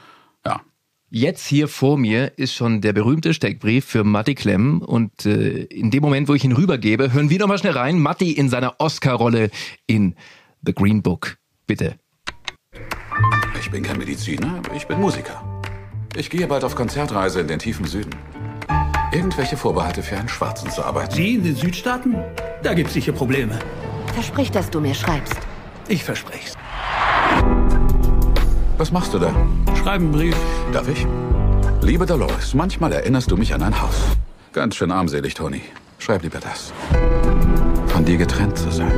[0.45, 0.61] ja.
[1.09, 5.93] Jetzt hier vor mir ist schon der berühmte Steckbrief für Matti Klemm und äh, in
[5.93, 8.01] dem Moment, wo ich ihn rübergebe, hören wir nochmal schnell rein.
[8.01, 9.51] Matti in seiner Oscar-Rolle
[9.87, 10.17] in
[10.63, 11.37] The Green Book.
[11.69, 12.01] Bitte.
[13.61, 15.63] Ich bin kein Mediziner, ich bin Musiker.
[16.17, 18.11] Ich gehe bald auf Konzertreise in den tiefen Süden.
[19.17, 21.15] Irgendwelche Vorbehalte für einen Schwarzen zu arbeiten.
[21.15, 22.17] Sie in den Südstaaten?
[22.63, 23.59] Da gibt's sicher Probleme.
[24.13, 25.39] Versprich, dass du mir schreibst.
[25.89, 26.55] Ich verspreche es.
[28.77, 29.35] Was machst du da?
[29.75, 30.37] Schreib einen Brief.
[30.71, 31.07] Darf ich?
[31.81, 33.95] Liebe Dolores, manchmal erinnerst du mich an ein Haus.
[34.53, 35.63] Ganz schön armselig, Tony.
[35.99, 36.75] Schreib lieber das.
[37.87, 38.93] Von dir getrennt zu sein,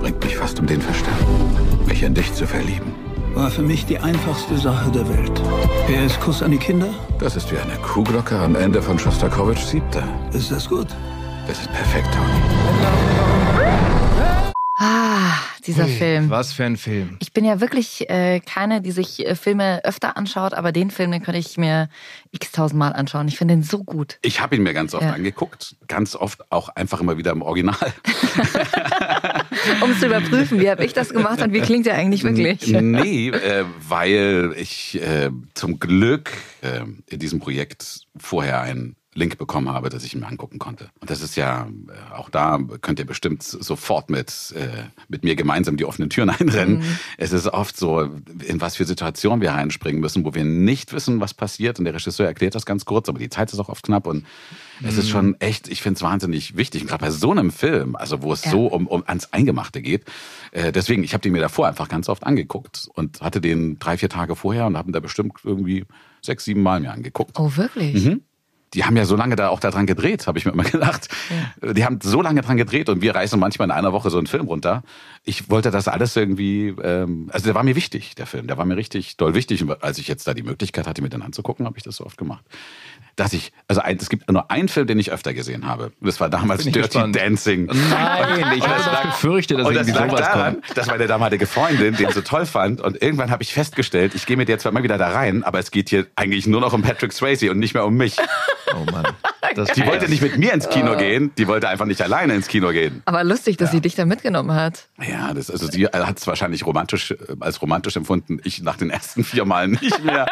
[0.00, 1.86] bringt mich fast um den Verstand.
[1.86, 2.94] Mich in dich zu verlieben.
[3.34, 5.40] War für mich die einfachste Sache der Welt.
[5.86, 6.88] Wer ist Kuss an die Kinder?
[7.18, 10.02] Das ist wie eine Kuhglocke am Ende von Schostakowitsch Siebter.
[10.32, 10.88] Ist das gut?
[11.46, 12.42] Das ist perfekt, Tony.
[14.76, 15.32] Ah,
[15.66, 16.28] dieser Ui, Film.
[16.30, 17.16] Was für ein Film.
[17.20, 21.10] Ich bin ja wirklich äh, keine, die sich äh, Filme öfter anschaut, aber den Film,
[21.12, 21.88] den könnte ich mir
[22.32, 23.28] x-tausendmal anschauen.
[23.28, 24.18] Ich finde den so gut.
[24.22, 25.12] Ich habe ihn mir ganz oft Ja.
[25.12, 25.76] angeguckt.
[25.88, 27.76] Ganz oft auch einfach immer wieder im Original.
[29.80, 32.66] Um zu überprüfen, wie habe ich das gemacht und wie klingt er eigentlich wirklich?
[32.68, 36.30] Nee, äh, weil ich äh, zum Glück
[36.62, 40.88] äh, in diesem Projekt vorher einen Link bekommen habe, dass ich ihn mir angucken konnte.
[41.00, 45.36] Und das ist ja, äh, auch da könnt ihr bestimmt sofort mit, äh, mit mir
[45.36, 46.82] gemeinsam die offenen Türen einrennen.
[47.18, 48.08] Es ist oft so,
[48.46, 51.78] in was für Situationen wir reinspringen müssen, wo wir nicht wissen, was passiert.
[51.78, 54.24] Und der Regisseur erklärt das ganz kurz, aber die Zeit ist auch oft knapp und
[54.84, 56.82] es ist schon echt, ich finde es wahnsinnig wichtig.
[56.82, 58.50] Und gerade bei so einem Film, also wo es Ja.
[58.50, 60.04] so um, um ans Eingemachte geht.
[60.50, 63.96] Äh, deswegen, ich habe den mir davor einfach ganz oft angeguckt und hatte den drei,
[63.98, 65.84] vier Tage vorher und habe ihn da bestimmt irgendwie
[66.20, 67.38] sechs, sieben Mal mir angeguckt.
[67.38, 68.04] Oh, wirklich?
[68.06, 68.22] Mhm.
[68.74, 71.08] Die haben ja so lange da auch daran gedreht, habe ich mir immer gedacht.
[71.62, 74.26] Die haben so lange dran gedreht und wir reißen manchmal in einer Woche so einen
[74.26, 74.82] Film runter.
[75.24, 78.46] Ich wollte das alles irgendwie, ähm, also der war mir wichtig, der Film.
[78.46, 79.62] Der war mir richtig doll wichtig.
[79.62, 82.06] Und als ich jetzt da die Möglichkeit hatte, mir den anzugucken, habe ich das so
[82.06, 82.44] oft gemacht.
[83.16, 85.92] Dass ich, also ein, es gibt nur einen Film, den ich öfter gesehen habe.
[86.00, 87.14] Das war damals Dirty gespannt.
[87.14, 87.66] Dancing.
[87.66, 87.76] Nein,
[88.56, 90.76] ich habe das das lag- befürchtet, dass und das lag sowas daran, kommt.
[90.78, 92.80] dass meine damalige Freundin den so toll fand.
[92.80, 95.58] Und irgendwann habe ich festgestellt, ich gehe mit der zwar mal wieder da rein, aber
[95.58, 98.16] es geht hier eigentlich nur noch um Patrick Swayze und nicht mehr um mich.
[98.74, 99.06] Oh Mann.
[99.54, 100.68] Das Die wollte nicht mit mir ins.
[100.68, 103.02] Kino gehen, die wollte einfach nicht alleine ins Kino gehen.
[103.04, 104.88] Aber lustig, dass sie dich da mitgenommen hat.
[105.06, 108.40] Ja, das, also sie hat es wahrscheinlich romantisch, äh, als romantisch empfunden.
[108.44, 110.26] Ich nach den ersten vier Malen nicht mehr.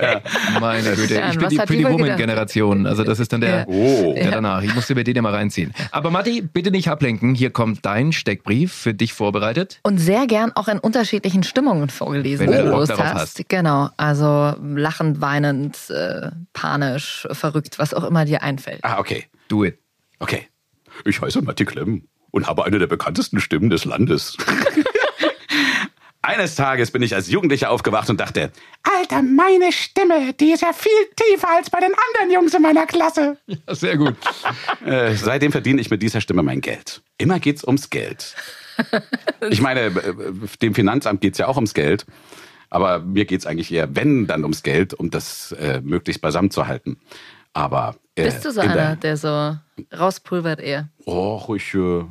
[0.60, 2.86] Meine Güte, Ja, ich bin was die Pretty Woman-Generation.
[2.86, 3.64] Also das ist dann der, Ja.
[3.66, 4.14] Oh.
[4.14, 4.62] der danach.
[4.62, 5.72] Ich musste mir den ja mal reinziehen.
[5.90, 7.34] Aber Matti, bitte nicht ablenken.
[7.34, 9.80] Hier kommt dein Steckbrief für dich vorbereitet.
[9.82, 13.14] Und sehr gern auch in unterschiedlichen Stimmungen vorgelesen, Wenn du wenn du Lust hast.
[13.14, 13.48] hast.
[13.48, 18.59] Genau, also lachend, weinend, äh, panisch, verrückt, was auch immer dir einfällt.
[18.82, 19.26] Ah, okay.
[19.48, 19.78] Do it.
[20.18, 20.48] Okay.
[21.04, 24.36] Ich heiße Matti Klemm und habe eine der bekanntesten Stimmen des Landes.
[26.22, 30.72] Eines Tages bin ich als Jugendlicher aufgewacht und dachte, Alter, meine Stimme, die ist ja
[30.74, 33.38] viel tiefer als bei den anderen Jungs in meiner Klasse.
[33.68, 34.14] Sehr gut.
[34.84, 37.02] Äh, seitdem verdiene ich mit dieser Stimme mein Geld.
[37.16, 38.34] Immer geht's ums Geld.
[39.50, 40.14] Ich meine, äh,
[40.62, 42.06] dem Finanzamt geht's ja auch ums Geld.
[42.70, 46.66] Aber mir geht's eigentlich eher, wenn, dann ums Geld, um das äh, möglichst beisammen zu
[46.66, 46.98] halten.
[47.52, 49.56] Aber äh, Bist du so in einer, Der, der so
[49.96, 50.88] rauspulvert eher?
[51.06, 52.04] oh, ich, äh,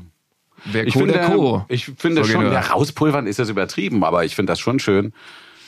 [0.66, 1.66] Wer ich Co, finde, der Co.
[1.70, 2.66] ich finde So schon, gehört.
[2.66, 5.14] ja, rauspulvern ist das übertrieben, aber ich finde das schon schön,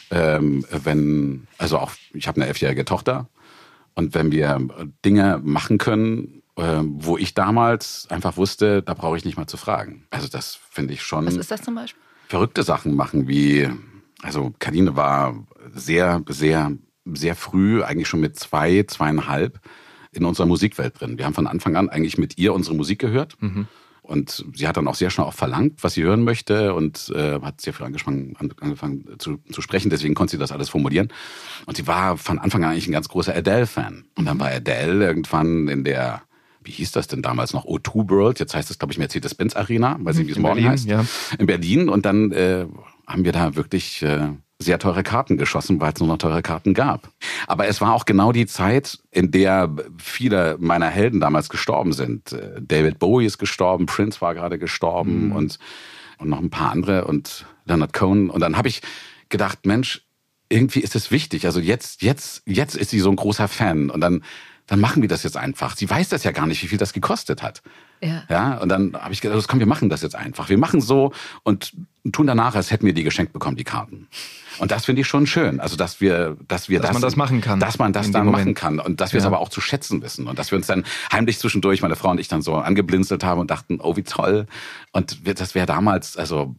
[0.10, 3.30] ähm, wenn, also auch, ich habe eine elfjährige Tochter
[3.94, 4.60] und wenn wir
[5.06, 9.56] Dinge machen können, äh, wo ich damals einfach wusste, da brauche ich nicht mal zu
[9.56, 10.06] fragen.
[10.10, 12.02] Also das finde ich schon Was ist das zum Beispiel?
[12.28, 13.70] verrückte Sachen machen, wie,
[14.22, 15.36] also Kadine war
[15.74, 16.72] sehr, sehr,
[17.06, 19.60] sehr früh, eigentlich schon mit zwei, zweieinhalb,
[20.12, 21.18] in unserer Musikwelt drin.
[21.18, 23.38] Wir haben von Anfang an eigentlich mit ihr unsere Musik gehört.
[24.02, 27.40] Und sie hat dann auch sehr schnell auch verlangt, was sie hören möchte und äh,
[27.40, 31.10] hat sehr früh angefangen, an, angefangen zu, zu sprechen, deswegen konnte sie das alles formulieren.
[31.66, 34.06] Und sie war von Anfang an eigentlich ein ganz großer Adele-Fan.
[34.16, 36.24] Und dann war Adele irgendwann in der,
[36.64, 39.98] wie hieß das denn damals noch, O2 World, jetzt heißt es, glaube ich, Mercedes-Benz Arena,
[40.02, 41.06] weiß nicht, wie es morgen Berlin, heißt, ja.
[41.38, 41.88] in Berlin.
[41.88, 42.66] Und dann äh,
[43.08, 44.30] haben wir da wirklich äh,
[44.62, 47.10] sehr teure Karten geschossen, weil es nur noch teure Karten gab.
[47.48, 52.34] Aber es war auch genau die Zeit, in der viele meiner Helden damals gestorben sind.
[52.34, 55.60] Äh, David Bowie ist gestorben, Prince war gerade gestorben und,
[56.18, 58.30] und noch ein paar andere und Leonard Cohen.
[58.30, 58.82] Und dann habe ich
[59.30, 60.04] gedacht, Mensch,
[60.50, 61.46] irgendwie ist es wichtig.
[61.46, 63.90] Also jetzt, jetzt, jetzt ist sie so ein großer Fan.
[63.90, 64.24] Und dann,
[64.68, 65.76] dann machen wir das jetzt einfach.
[65.76, 67.62] Sie weiß das ja gar nicht, wie viel das gekostet hat.
[68.02, 68.24] Ja.
[68.30, 70.50] Ja, und dann habe ich gedacht, los, komm, wir machen das jetzt einfach.
[70.50, 71.74] Wir machen so und
[72.12, 74.08] tun danach, als hätten wir die geschenkt bekommen, die Karten.
[74.62, 75.60] Und das finde ich schon schön.
[75.60, 77.60] Also, dass wir, dass wir Dass das, man das machen kann.
[77.60, 78.58] Dass man das dann dem machen Moment.
[78.58, 78.80] kann.
[78.80, 79.28] Und dass wir es Ja.
[79.30, 80.28] aber auch zu schätzen wissen.
[80.28, 83.42] Und dass wir uns dann heimlich zwischendurch, meine Frau und ich, dann so angeblinzelt haben
[83.42, 84.46] und dachten, oh, wie toll.
[84.92, 86.56] Und wir- das wäre damals, also,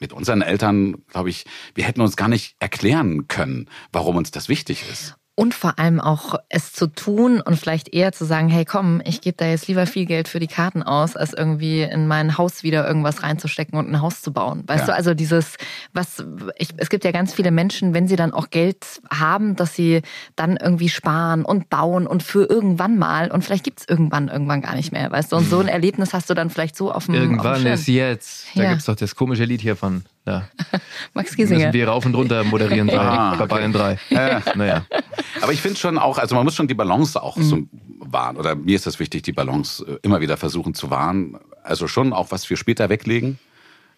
[0.00, 4.48] mit unseren Eltern, glaube ich, wir hätten uns gar nicht erklären können, warum uns das
[4.48, 5.14] wichtig ist.
[5.36, 9.20] Und vor allem auch es zu tun und vielleicht eher zu sagen, hey komm, ich
[9.20, 12.62] gebe da jetzt lieber viel Geld für die Karten aus, als irgendwie in mein Haus
[12.62, 14.62] wieder irgendwas reinzustecken und ein Haus zu bauen.
[14.68, 14.92] Weißt Ja.
[14.92, 15.56] du, also dieses,
[15.92, 16.24] was,
[16.56, 20.02] ich, es gibt ja ganz viele Menschen, wenn sie dann auch Geld haben, dass sie
[20.36, 24.76] dann irgendwie sparen und bauen und für irgendwann mal und vielleicht gibt's irgendwann irgendwann gar
[24.76, 25.36] nicht mehr, weißt du.
[25.36, 27.88] Und so ein Erlebnis hast du dann vielleicht so auf dem, auf dem Irgendwann ist
[27.88, 28.46] jetzt.
[28.54, 28.68] Da Ja.
[28.70, 30.04] gibt's doch das komische Lied hier von.
[30.24, 30.48] Da
[31.14, 31.72] Max müssen Giesinger.
[31.72, 32.96] wir rauf und runter moderieren drei.
[33.04, 33.98] Ah, bei Bayern drei.
[34.10, 34.86] Naja.
[35.42, 37.58] Aber ich finde schon auch, also man muss schon die Balance auch so
[37.98, 38.36] wahren.
[38.36, 41.36] Oder mir ist das wichtig, die Balance äh, immer wieder versuchen zu wahren.
[41.62, 43.38] Also schon auch was für später weglegen.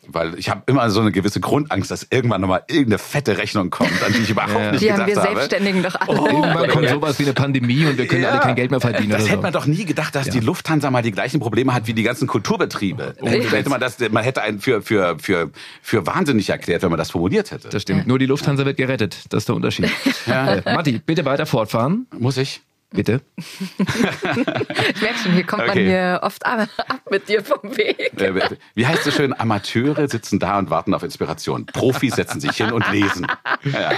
[0.09, 4.03] Weil ich habe immer so eine gewisse Grundangst, dass irgendwann nochmal irgendeine fette Rechnung kommt,
[4.05, 4.71] an die ich überhaupt Ja.
[4.73, 5.37] nicht Die haben gedacht wir habe.
[5.37, 6.31] Selbstständigen doch alle.
[6.31, 8.31] Irgendwann kommt sowas wie eine Pandemie und wir können Ja.
[8.31, 9.11] alle kein Geld mehr verdienen.
[9.11, 9.43] Das oder hätte so.
[9.43, 12.27] man doch nie gedacht, dass die Lufthansa mal die gleichen Probleme hat wie die ganzen
[12.29, 13.15] Kulturbetriebe.
[13.21, 15.51] Oh, Hätte, man, das, man hätte einen für, für, für,
[15.83, 17.69] für wahnsinnig erklärt, wenn man das formuliert hätte.
[17.69, 18.07] Das stimmt.
[18.07, 19.25] Nur die Lufthansa wird gerettet.
[19.31, 19.91] Das ist der Unterschied.
[20.27, 22.07] Äh, Matti, bitte weiter fortfahren.
[22.19, 22.63] Muss ich?
[22.91, 23.21] Bitte.
[23.37, 25.87] Ich merke schon, hier kommt man Okay.
[25.87, 28.13] hier oft ab, ab mit dir vom Weg.
[28.21, 29.39] Äh, Wie heißt es schön?
[29.39, 31.67] Amateure sitzen da und warten auf Inspiration.
[31.67, 33.27] Profis setzen sich hin und lesen.
[33.65, 33.93] Ja.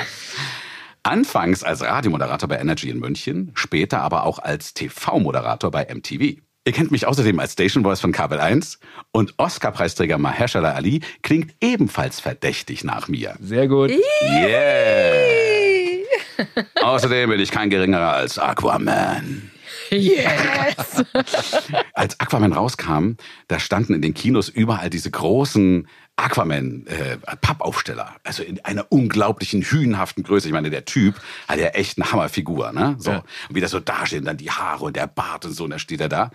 [1.03, 6.39] Anfangs als Radiomoderator bei Energy in München, später aber auch als TV-Moderator bei MTV.
[6.67, 8.79] Ihr kennt mich außerdem als Station Voice von Kabel 1
[9.11, 13.37] und Oscar-Preisträger Mahershala Ali klingt ebenfalls verdächtig nach mir.
[13.41, 13.91] Sehr gut.
[13.91, 15.38] Yeah!
[16.83, 19.51] Außerdem bin ich kein geringerer als Aquaman.
[19.91, 21.05] Yes!
[21.95, 23.13] Als Aquaman rauskam,
[23.49, 25.89] da standen in den Kinos überall diese großen
[26.19, 28.17] Aquaman-Pappaufsteller.
[28.25, 30.49] also in einer unglaublichen, hünenhaften Größe.
[30.49, 31.15] Ich meine, der Typ
[31.47, 32.97] hat ja echt eine Hammerfigur, ne?
[32.99, 33.13] So.
[33.13, 33.25] Ja.
[33.49, 35.71] Und wie der so dasteht, und dann die Haare und der Bart und so, und
[35.71, 36.31] dann steht er da.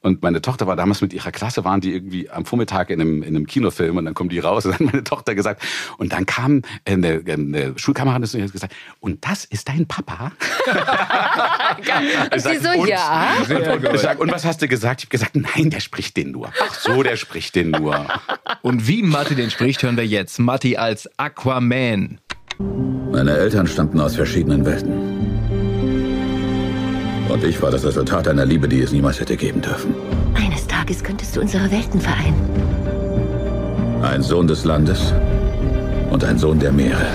[0.00, 3.22] Und meine Tochter war damals mit ihrer Klasse, waren die irgendwie am Vormittag in einem,
[3.22, 5.62] in einem Kinofilm und dann kommen die raus und dann hat meine Tochter gesagt,
[5.98, 10.32] und dann kam eine, eine Schulkameradin und hat gesagt, und das ist dein Papa?
[12.34, 13.34] Ich Sie so, und, ja.
[13.46, 15.00] Sehr Ich sag, und was hast du gesagt?
[15.00, 16.52] Ich habe gesagt, nein, der spricht den nur.
[16.60, 18.06] Ach so, der spricht den nur.
[18.62, 20.38] Und wie Matti den spricht, hören wir jetzt.
[20.38, 22.18] Matti als Aquaman.
[23.10, 24.92] Meine Eltern stammten aus verschiedenen Welten.
[27.30, 29.94] Und ich war das Resultat einer Liebe, die es niemals hätte geben dürfen.
[30.34, 32.38] Eines Tages könntest du unsere Welten vereinen.
[34.02, 35.14] Ein Sohn des Landes
[36.10, 37.06] und ein Sohn der Meere.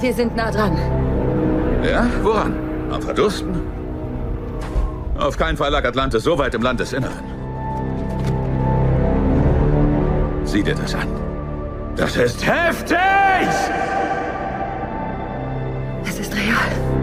[0.00, 0.74] Wir sind nah dran.
[1.84, 2.54] Ja, woran?
[2.90, 3.77] Am Verdursten?
[5.18, 7.24] Auf keinen Fall lag Atlantis so weit im Landesinneren.
[10.44, 11.08] Sieh dir das an.
[11.96, 12.96] Das ist heftig!
[16.04, 16.98] Es ist real.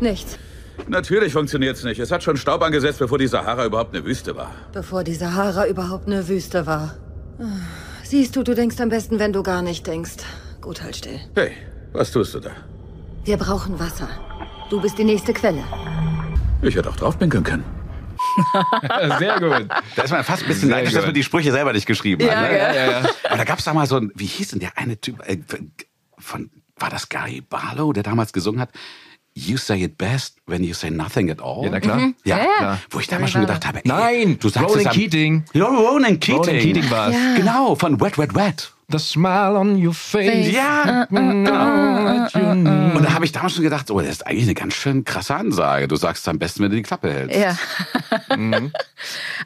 [0.00, 0.38] Nichts.
[0.88, 2.00] Natürlich funktioniert's nicht.
[2.00, 4.50] Es hat schon Staub angesetzt, bevor die Sahara überhaupt eine Wüste war.
[4.72, 6.96] Bevor die Sahara überhaupt eine Wüste war.
[8.10, 10.16] Siehst du, du denkst am besten, wenn du gar nicht denkst.
[10.60, 11.20] Gut, halt still.
[11.36, 11.52] Hey,
[11.92, 12.50] was tust du da?
[13.24, 14.08] Wir brauchen Wasser.
[14.68, 15.62] Du bist die nächste Quelle.
[16.60, 17.62] Ich hätte auch draufpinkeln können.
[19.20, 19.68] Sehr gut.
[19.94, 21.06] Da ist man fast ein bisschen Sehr neidisch, dass gut.
[21.10, 22.50] man die Sprüche selber nicht geschrieben Ja, hat.
[22.50, 22.58] Ne?
[22.58, 22.74] ja.
[22.74, 23.10] Ja, ja.
[23.28, 25.38] Aber da gab's da mal so ein, wie hieß denn der eine Typ, äh,
[26.18, 28.70] von, war das Gary Barlow, der damals gesungen hat?
[29.34, 31.64] You say it best when you say nothing at all.
[31.64, 31.98] Ja, na klar.
[31.98, 32.44] Ja, Ja, ja.
[32.58, 32.78] klar.
[32.90, 35.44] wo ich damals schon gedacht habe, ey, Nein, du sagst Ronan es am- Keating.
[35.52, 36.36] Ja, Ronan Keating.
[36.36, 37.14] Ronan Keating war's.
[37.14, 37.34] Ja.
[37.36, 38.72] Genau, von Wet Wet Wet.
[38.92, 40.50] The smile on your face.
[40.52, 42.96] Ja, Genau.
[42.96, 45.36] Und da habe ich damals schon gedacht, oh, das ist eigentlich eine ganz schön krasse
[45.36, 45.86] Ansage.
[45.86, 47.38] Du sagst es am besten, wenn du die Klappe hältst.
[47.38, 47.56] Ja.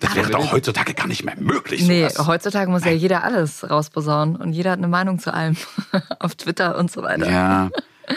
[0.00, 1.86] Das wäre doch heutzutage gar nicht mehr möglich.
[1.86, 2.26] Nee, sowas.
[2.26, 5.56] heutzutage muss ja jeder alles rausposaunen und jeder hat eine Meinung zu allem.
[6.20, 7.30] Auf Twitter und so weiter.
[7.30, 7.70] Ja,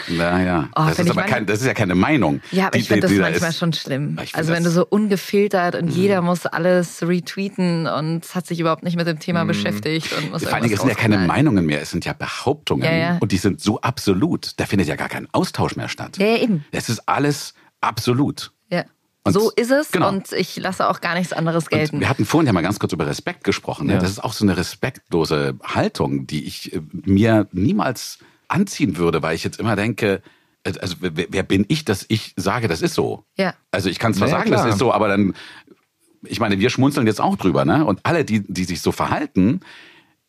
[0.08, 0.68] naja.
[0.76, 2.40] Oh, das, ist aber kein, das ist ja keine Meinung.
[2.50, 4.18] Ja, aber Die- ich finde das manchmal ist- schon schlimm.
[4.32, 8.82] Also wenn du das- so ungefiltert und jeder muss alles retweeten und hat sich überhaupt
[8.84, 11.18] nicht mit dem Thema beschäftigt und muss Vor allen Dingen, es sind ja keine.
[11.18, 12.84] Meinungen mehr, es sind ja Behauptungen.
[12.84, 13.16] Ja, ja.
[13.20, 14.52] Und die sind so absolut.
[14.58, 16.16] Da findet ja gar kein Austausch mehr statt.
[16.18, 16.64] Ja, ja, eben.
[16.70, 18.52] Es ist alles absolut.
[18.70, 18.84] Ja.
[19.24, 20.08] Und- so ist es genau.
[20.08, 22.00] und ich lasse auch gar nichts anderes Und gelten.
[22.00, 23.86] wir hatten vorhin ja mal ganz kurz über Respekt gesprochen.
[23.88, 23.94] Ne?
[23.94, 23.98] Ja.
[24.00, 28.18] Das ist auch so eine respektlose Haltung, die ich äh, mir niemals
[28.48, 30.22] anziehen würde, weil ich jetzt immer denke,
[30.64, 33.24] äh, also wer, wer bin ich, dass ich sage, das ist so?
[33.36, 33.54] Ja.
[33.70, 34.72] Also ich kann zwar ja, sagen, das klar.
[34.72, 35.34] ist so, aber dann,
[36.24, 37.84] ich meine, wir schmunzeln jetzt auch drüber, ne?
[37.84, 39.60] Und alle, die, die sich so verhalten,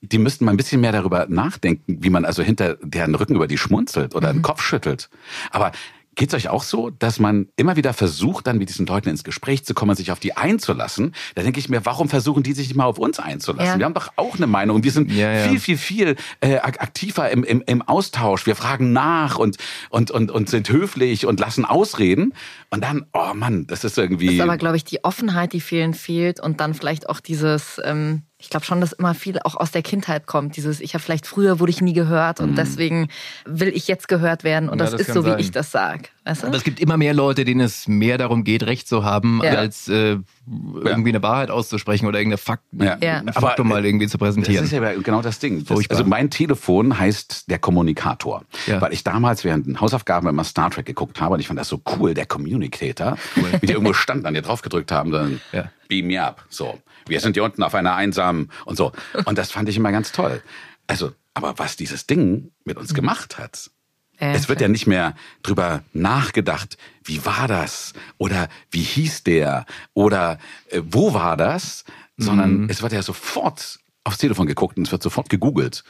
[0.01, 3.47] die müssten mal ein bisschen mehr darüber nachdenken, wie man also hinter deren Rücken über
[3.47, 4.37] die schmunzelt oder Mhm.
[4.37, 5.09] den Kopf schüttelt.
[5.51, 5.71] Aber
[6.19, 9.63] Geht's euch auch so, dass man immer wieder versucht, dann mit diesen Leuten ins Gespräch
[9.63, 11.15] zu kommen und sich auf die einzulassen?
[11.35, 13.65] Da denke ich mir, warum versuchen die sich nicht mal auf uns einzulassen?
[13.71, 13.77] Ja.
[13.79, 15.47] Wir haben doch auch eine Meinung und wir sind Ja, ja.
[15.47, 18.45] viel, viel, viel äh, ak- aktiver im, im, im Austausch.
[18.45, 19.55] Wir fragen nach und,
[19.91, 22.33] und, und, und sind höflich und lassen ausreden.
[22.69, 24.35] Und dann, oh Mann, das ist Das irgendwie.
[24.35, 28.23] ist aber, glaube ich, die Offenheit, die vielen fehlt und dann vielleicht auch dieses, ähm,
[28.41, 30.55] ich glaube schon, dass immer viel auch aus der Kindheit kommt.
[30.55, 33.09] Dieses, ich habe vielleicht früher wurde ich nie gehört und deswegen
[33.45, 34.85] will ich jetzt gehört werden und Mhm.
[34.85, 35.39] Ja, das, das ist so, wie sein.
[35.39, 36.09] ich das sag.
[36.29, 36.47] Weißt du?
[36.47, 39.51] Aber es gibt immer mehr Leute, denen es mehr darum geht, Recht zu haben, Ja.
[39.53, 42.97] als äh, irgendwie eine Wahrheit auszusprechen oder irgendeine Fakt, Ja.
[43.33, 44.63] Faktum Aber, mal irgendwie zu Das präsentieren.
[44.65, 45.65] ist ja genau das Ding.
[45.65, 48.43] Das, also mein Telefon heißt der Kommunikator.
[48.67, 48.79] Ja.
[48.81, 51.67] Weil ich damals während den Hausaufgaben immer Star Trek geguckt habe und ich fand das
[51.67, 53.17] so cool, der Communicator,
[53.61, 55.71] wie die irgendwo stand, dann hier drauf gedrückt haben, dann Ja.
[55.87, 56.45] beam me up.
[56.49, 58.91] So, wir sind hier unten auf einer einsamen und so.
[59.25, 60.41] Und das fand ich immer ganz toll.
[60.87, 63.71] Also, aber was dieses Ding mit uns gemacht hat,
[64.19, 69.65] Ja, es wird ja nicht mehr drüber nachgedacht, wie war das oder wie hieß der
[69.93, 71.85] oder äh, wo war das,
[72.17, 75.83] sondern es wird ja sofort aufs Telefon geguckt und es wird sofort gegoogelt.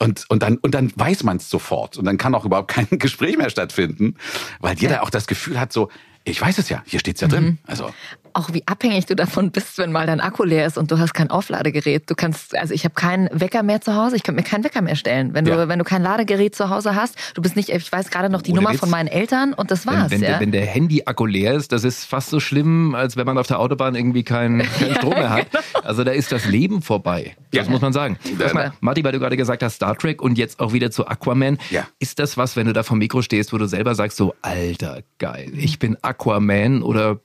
[0.00, 1.96] Und, und, dann, und dann weiß man es sofort.
[1.96, 4.16] Und dann kann auch überhaupt kein Gespräch mehr stattfinden,
[4.60, 5.88] weil jeder auch das Gefühl hat, so,
[6.24, 7.58] ich weiß es ja, hier steht's ja drin.
[7.66, 7.94] Also,
[8.34, 11.14] auch wie abhängig du davon bist, wenn mal dein Akku leer ist und du hast
[11.14, 12.10] kein Aufladegerät.
[12.10, 14.82] Du kannst, also ich habe keinen Wecker mehr zu Hause, ich könnte mir keinen Wecker
[14.82, 15.34] mehr stellen.
[15.34, 15.68] Wenn du, Ja.
[15.68, 18.50] wenn du kein Ladegerät zu Hause hast, du bist nicht, ich weiß gerade noch die
[18.52, 18.80] Ohne Nummer Witz.
[18.80, 20.10] von meinen Eltern und das war's.
[20.10, 20.28] wenn, wenn, ja?
[20.32, 23.46] der, wenn der Handy-Akku leer ist, das ist fast so schlimm, als wenn man auf
[23.46, 25.46] der Autobahn irgendwie keinen keinen Strom mehr hat.
[25.82, 27.36] Also da ist das Leben vorbei.
[27.52, 27.70] Das Ja.
[27.72, 28.18] muss man sagen.
[28.52, 31.58] Mal, Marty, weil du gerade gesagt hast, Star Trek und jetzt auch wieder zu Aquaman.
[31.70, 31.86] Ja.
[32.00, 35.02] Ist das was, wenn du da vom Mikro stehst, wo du selber sagst, so, alter,
[35.18, 37.20] geil, ich bin Aquaman oder,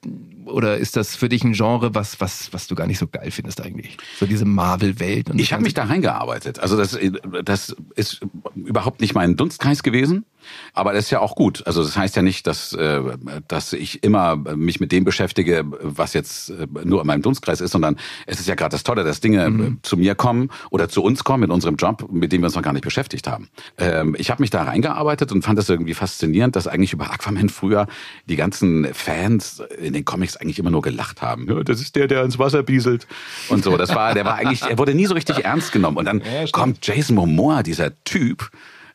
[0.51, 3.31] oder ist das für dich ein Genre, was, was, was du gar nicht so geil
[3.31, 3.97] findest eigentlich?
[4.19, 5.29] So diese Marvel-Welt.
[5.29, 6.59] und Ich habe mich da reingearbeitet.
[6.59, 6.97] Also das,
[7.43, 8.21] das ist
[8.55, 10.25] überhaupt nicht mein Dunstkreis gewesen,
[10.73, 11.63] aber das ist ja auch gut.
[11.65, 13.01] Also das heißt ja nicht, dass, äh,
[13.47, 17.71] dass ich immer mich mit dem beschäftige, was jetzt äh, nur in meinem Dunstkreis ist,
[17.71, 21.03] sondern es ist ja gerade das Tolle, dass Dinge äh, zu mir kommen oder zu
[21.03, 23.49] uns kommen in unserem Job, mit dem wir uns noch gar nicht beschäftigt haben.
[23.77, 27.49] Ähm, Ich habe mich da reingearbeitet und fand das irgendwie faszinierend, dass eigentlich über Aquaman
[27.49, 27.87] früher
[28.25, 31.47] die ganzen Fans in den Comics eigentlich immer nur gelacht haben.
[31.49, 33.07] Ja, das ist der, der ins Wasser bieselt
[33.49, 33.77] und so.
[33.77, 35.97] Das war, der war eigentlich, er wurde nie so richtig ernst genommen.
[35.97, 36.21] Und dann
[36.51, 38.49] kommt Jason Momoa, dieser Typ,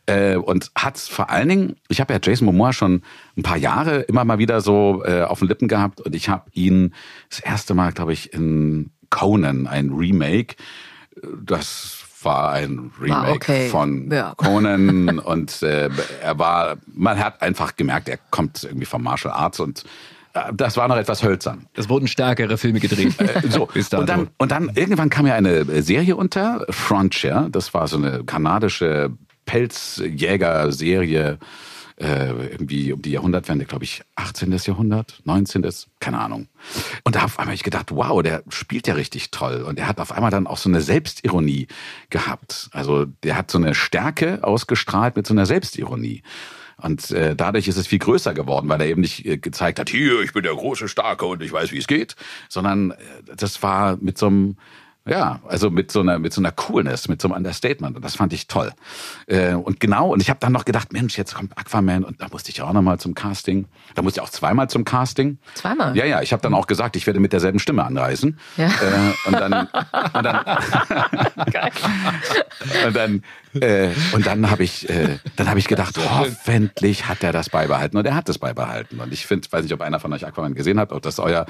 [0.07, 3.03] äh, und hat's vor allen Dingen, ich habe ja Jason Momoa schon
[3.37, 6.45] ein paar Jahre immer mal wieder so äh, auf den Lippen gehabt und ich habe
[6.53, 6.95] ihn
[7.31, 10.57] das erste Mal, glaube ich, in Conan, ein Remake,
[11.43, 13.69] das war ein Remake okay.
[13.69, 14.35] von Ja.
[14.37, 15.91] Conan und äh,
[16.23, 19.85] er war, man hat einfach gemerkt, er kommt irgendwie vom Martial Arts und
[20.33, 21.67] äh, das war noch etwas hölzern.
[21.75, 23.15] Es wurden stärkere Filme gedreht.
[23.49, 24.03] So, Bis dato.
[24.03, 28.25] und dann, und dann irgendwann kam ja eine Serie unter, Frontier, das war so eine
[28.25, 29.11] kanadische
[29.45, 31.39] Pelzjäger-Serie,
[31.97, 34.53] äh, irgendwie um die Jahrhundertwende, glaube ich, 18.
[34.65, 35.65] Jahrhundert, 19.
[36.01, 36.49] keine Ahnung.
[37.05, 39.63] Und da auf einmal ich gedacht, wow, der spielt ja richtig toll.
[39.63, 41.69] Und er hat auf einmal dann auch so eine Selbstironie
[42.11, 42.69] gehabt.
[42.73, 46.23] Also der hat so eine Stärke ausgestrahlt mit so einer Selbstironie.
[46.77, 49.89] Und äh, dadurch ist es viel größer geworden, weil er eben nicht äh, gezeigt hat,
[49.89, 52.17] hier, ich bin der große Starke und ich weiß, wie es geht,
[52.49, 52.97] sondern äh,
[53.37, 54.57] das war mit so einem,
[55.07, 58.17] ja, also mit so einer mit so einer Coolness, mit so einem Understatement und das
[58.17, 58.73] fand ich toll.
[59.27, 62.29] Äh, und genau, und ich habe dann noch gedacht, Mensch, jetzt kommt Aquaman und da
[62.31, 63.67] musste ich auch noch mal zum Casting.
[63.95, 65.39] Da musste ich auch zweimal zum Casting.
[65.55, 65.95] Zweimal?
[65.95, 68.39] Ja, ja, ich habe dann auch gesagt, ich werde mit derselben Stimme anreisen.
[68.57, 68.69] Ja.
[68.69, 69.69] Äh, und dann
[70.15, 70.45] und dann
[72.87, 73.23] und dann
[73.61, 77.99] äh, und dann habe ich äh, dann habe ich gedacht, hoffentlich hat er das beibehalten
[77.99, 80.55] und er hat es beibehalten und ich finde, weiß nicht, ob einer von euch Aquaman
[80.55, 81.45] gesehen hat, ob das euer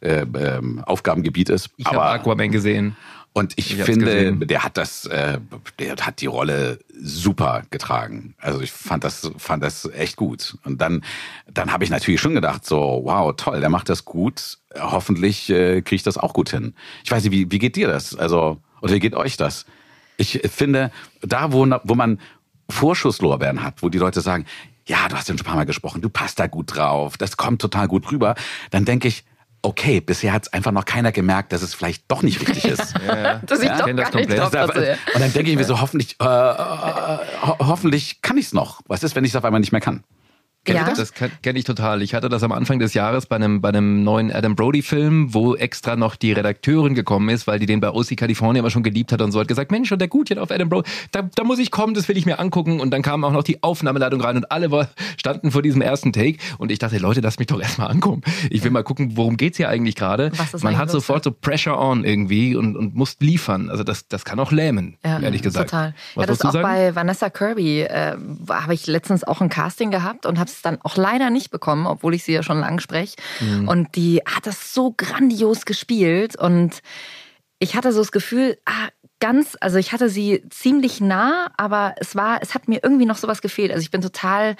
[0.00, 1.70] äh, ähm, Aufgabengebiet ist.
[1.76, 2.96] ich habe Aquaman gesehen.
[3.32, 4.46] Und ich, Ich finde, gesehen.
[4.46, 5.38] der hat das, äh,
[5.78, 8.34] der hat die Rolle super getragen.
[8.38, 10.56] Also ich fand das, fand das echt gut.
[10.64, 11.04] Und dann,
[11.46, 14.56] dann habe ich natürlich schon gedacht, so, wow, toll, der macht das gut.
[14.78, 16.72] Hoffentlich äh, kriege ich das auch gut hin.
[17.04, 18.14] Ich weiß nicht, wie, wie geht dir das?
[18.16, 19.66] Also, oder wie geht euch das?
[20.16, 22.18] Ich finde, da, wo, wo man
[22.70, 24.46] Vorschusslorbeeren hat, wo die Leute sagen,
[24.86, 27.36] ja, du hast ja schon ein paar Mal gesprochen, du passt da gut drauf, das
[27.36, 28.34] kommt total gut rüber,
[28.70, 29.24] dann denke ich,
[29.66, 32.94] okay, bisher hat es einfach noch keiner gemerkt, dass es vielleicht doch nicht richtig ist.
[33.46, 34.38] Dass ich Ja, doch gar nicht komplett.
[34.38, 34.76] drauf einfach-
[35.14, 38.80] Und dann denke ich mir so, hoffentlich, äh, ho hoffentlich kann ich es noch.
[38.86, 40.02] Was ist, wenn ich es auf einmal nicht mehr kann?
[40.66, 40.84] Kennt Ja.
[40.88, 40.98] das?
[40.98, 42.02] Das kenne kenn ich total.
[42.02, 45.54] Ich hatte das am Anfang des Jahres bei einem, bei einem neuen Adam Brody-Film, wo
[45.54, 49.12] extra noch die Redakteurin gekommen ist, weil die den bei OC California immer schon geliebt
[49.12, 51.44] hat und so hat gesagt, Mensch, und der gut jetzt auf Adam Brody, da, da
[51.44, 52.80] muss ich kommen, das will ich mir angucken.
[52.80, 54.88] Und dann kam auch noch die Aufnahmeleitung rein und alle war,
[55.18, 56.38] standen vor diesem ersten Take.
[56.58, 58.22] Und ich dachte, Leute, lasst mich doch erstmal angucken.
[58.50, 60.32] Ich will mal gucken, worum geht's hier eigentlich gerade.
[60.62, 63.70] Man hat sofort so Pressure on irgendwie und, und muss liefern.
[63.70, 65.70] Also das, das kann auch lähmen, Ja, ehrlich gesagt.
[65.70, 65.94] Total.
[66.16, 66.62] Was ja, das auch sagen?
[66.62, 68.16] bei Vanessa Kirby äh,
[68.50, 71.86] habe ich letztens auch ein Casting gehabt und habe es dann auch leider nicht bekommen,
[71.86, 73.16] obwohl ich sie ja schon lang spreche.
[73.40, 73.68] Mhm.
[73.68, 76.82] Und die hat das so grandios gespielt und
[77.58, 78.88] ich hatte so das Gefühl, ah,
[79.18, 83.16] ganz, also ich hatte sie ziemlich nah, aber es war, es hat mir irgendwie noch
[83.16, 83.70] sowas gefehlt.
[83.70, 84.56] Also ich bin total,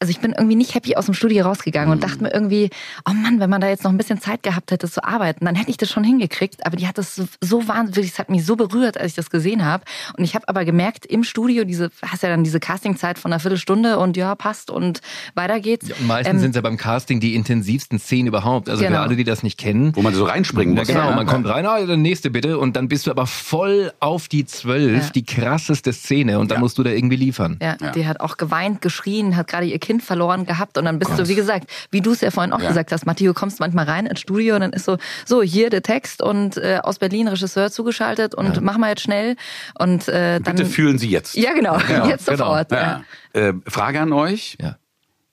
[0.00, 2.70] also ich bin irgendwie nicht happy aus dem Studio rausgegangen und dachte mir irgendwie,
[3.08, 5.56] oh Mann, wenn man da jetzt noch ein bisschen Zeit gehabt hätte zu arbeiten, dann
[5.56, 6.64] hätte ich das schon hingekriegt.
[6.66, 9.64] Aber die hat das so, wahnsinnig, es hat mich so berührt, als ich das gesehen
[9.64, 9.82] habe.
[10.16, 13.40] Und ich habe aber gemerkt, im Studio, diese, hast ja dann diese Castingzeit von einer
[13.40, 15.00] Viertelstunde und ja, passt und
[15.34, 15.88] weiter geht's.
[15.88, 18.68] Ja, und meistens Ähm, sind es ja beim Casting die intensivsten Szenen überhaupt.
[18.68, 18.96] Also Genau.
[18.98, 19.96] für alle, die das nicht kennen.
[19.96, 20.88] Wo man so reinspringen Ja, muss.
[20.88, 21.16] genau, Ja.
[21.16, 22.58] man kommt rein, ah, der nächste bitte.
[22.58, 25.10] Und dann bist du aber voll auf die zwölf, Ja.
[25.10, 26.38] die krasseste Szene.
[26.38, 26.60] Und dann Ja.
[26.60, 27.58] musst du da irgendwie liefern.
[27.60, 27.90] Ja, Ja.
[27.90, 31.26] die hat auch geweint, geschrien, hat gerade ihr Kind verloren gehabt und dann bist du,
[31.28, 32.68] wie gesagt, wie du es ja vorhin auch Ja.
[32.68, 35.82] gesagt hast, Matteo, kommst manchmal rein ins Studio und dann ist so, so hier der
[35.82, 39.36] Text und äh, aus Berlin Regisseur zugeschaltet und machen wir jetzt schnell
[39.78, 41.34] und äh, dann Bitte fühlen Sie jetzt.
[41.36, 41.78] ja genau,
[42.08, 42.38] jetzt genau.
[42.38, 42.70] sofort.
[42.72, 43.02] Ja.
[43.32, 44.56] Äh, Frage an euch.
[44.60, 44.76] Ja.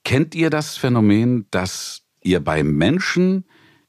[0.03, 3.45] Kennt ihr das Phänomen, dass ihr bei Menschen,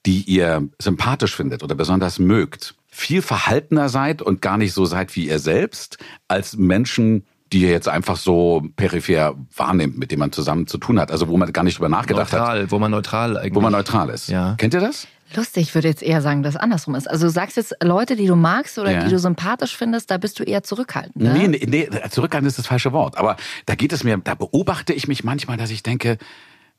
[0.07, 5.15] die ihr sympathisch findet oder besonders mögt, viel verhaltener seid und gar nicht so seid
[5.17, 5.99] wie ihr selbst,
[6.29, 10.99] als Menschen, die ihr jetzt einfach so peripher wahrnehmt, mit denen man zusammen zu tun
[10.99, 13.55] hat, also wo man gar nicht drüber nachgedacht hat, Neutral, wo man neutral eigentlich.
[13.55, 14.29] wo man neutral ist.
[14.29, 14.55] Ja.
[14.59, 15.07] Kennt ihr das?
[15.35, 17.09] Lustig, ich würde jetzt eher sagen, dass es andersrum ist.
[17.11, 19.05] Also du sagst jetzt Leute, die du magst oder Ja.
[19.05, 21.17] die du sympathisch findest, da bist du eher zurückhaltend.
[21.17, 21.33] Ne?
[21.33, 23.17] Nee, nee, nee, zurückhaltend ist das falsche Wort.
[23.19, 23.37] Aber
[23.67, 26.19] da geht es mir, da beobachte ich mich manchmal, dass ich denke,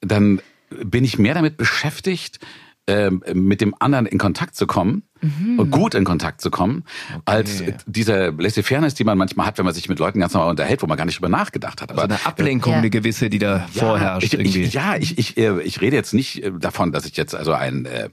[0.01, 2.39] dann bin ich mehr damit beschäftigt,
[2.87, 5.59] ähm, mit dem anderen in Kontakt zu kommen Mhm.
[5.59, 6.83] und gut in Kontakt zu kommen,
[7.25, 10.81] als diese Laissez-Fairness, die man manchmal hat, wenn man sich mit Leuten ganz normal unterhält,
[10.81, 11.91] wo man gar nicht drüber nachgedacht hat.
[11.91, 12.79] Also eine Ablenkung, Ja.
[12.79, 14.61] eine gewisse, die da vorherrscht ich, irgendwie.
[14.63, 17.53] Ich, ja, ich, ich, äh, ich rede jetzt nicht äh, davon, dass ich jetzt also
[17.53, 18.09] ein äh,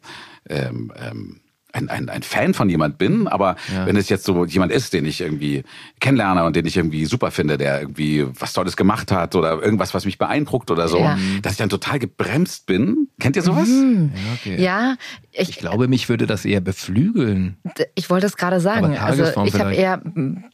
[0.49, 1.41] ähm, ähm,
[1.77, 3.85] ein, ein, ein Fan von jemand bin, aber Ja.
[3.87, 5.65] wenn es jetzt so jemand ist, den ich irgendwie
[5.99, 9.93] kennenlerne und den ich irgendwie super finde, der irgendwie was Tolles gemacht hat oder irgendwas,
[9.93, 11.19] was mich beeindruckt oder so, Ja.
[11.43, 13.09] dass ich dann total gebremst bin.
[13.19, 13.67] Kennt ihr sowas?
[13.69, 14.13] Mhm.
[14.15, 14.63] Ja, okay.
[14.63, 14.95] Ja,
[15.37, 17.57] ich, Ich glaube, mich würde das eher beflügeln.
[17.95, 18.97] Ich wollte es gerade sagen.
[18.97, 20.01] Also ich habe eher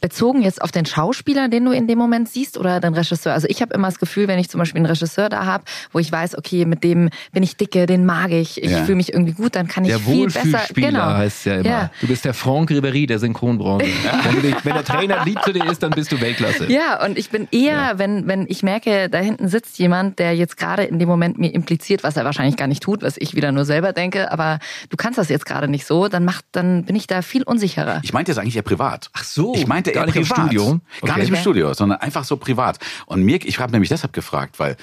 [0.00, 3.32] bezogen jetzt auf den Schauspieler, den du in dem Moment siehst, oder den Regisseur.
[3.34, 5.98] Also ich habe immer das Gefühl, wenn ich zum Beispiel einen Regisseur da habe, wo
[5.98, 8.84] ich weiß, okay, mit dem bin ich dicke, den mag ich, ich Ja.
[8.84, 10.60] fühle mich irgendwie gut, dann kann ich Der viel besser.
[10.74, 11.02] Genau.
[11.14, 11.68] heißt es ja immer.
[11.68, 11.90] Ja.
[12.00, 13.86] Du bist der Franck Ribéry der Synchronbranche.
[14.24, 16.70] wenn, du dich, wenn der Trainer lieb zu dir ist, dann bist du Weltklasse.
[16.72, 20.56] Ja, und ich bin eher, wenn, wenn ich merke, da hinten sitzt jemand, der jetzt
[20.56, 23.52] gerade in dem Moment mir impliziert, was er wahrscheinlich gar nicht tut, was ich wieder
[23.52, 26.96] nur selber denke, aber du kannst das jetzt gerade nicht so, dann macht, dann bin
[26.96, 28.00] ich da viel unsicherer.
[28.02, 29.10] Ich meinte jetzt eigentlich eher privat.
[29.12, 30.38] Ach so, Ich meinte gar eher nicht im privat.
[30.46, 30.66] Studio?
[30.66, 31.20] Gar Okay.
[31.20, 32.78] nicht im Studio, sondern einfach so privat.
[33.06, 34.76] Und mir, ich habe nämlich deshalb gefragt, weil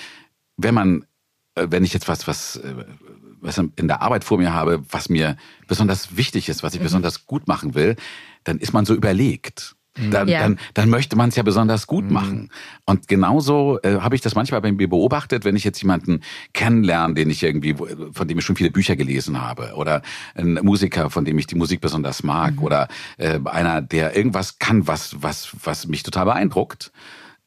[0.57, 1.05] wenn man,
[1.55, 2.73] äh, wenn ich jetzt was, was, äh,
[3.39, 6.77] was in der Arbeit vor mir habe, was mir besonders wichtig ist, was Mhm.
[6.77, 7.95] ich besonders gut machen will,
[8.43, 9.75] dann ist man so überlegt.
[10.11, 10.41] Dann, Ja.
[10.41, 12.49] dann, dann möchte man es ja besonders gut machen.
[12.85, 16.21] Und genauso äh, habe ich das manchmal bei mir beobachtet, wenn ich jetzt jemanden
[16.53, 17.75] kennenlerne, den ich irgendwie,
[18.11, 20.01] von dem ich schon viele Bücher gelesen habe, oder
[20.35, 22.87] ein Musiker, von dem ich die Musik besonders mag, oder
[23.17, 26.91] äh, einer, der irgendwas kann, was, was, was mich total beeindruckt,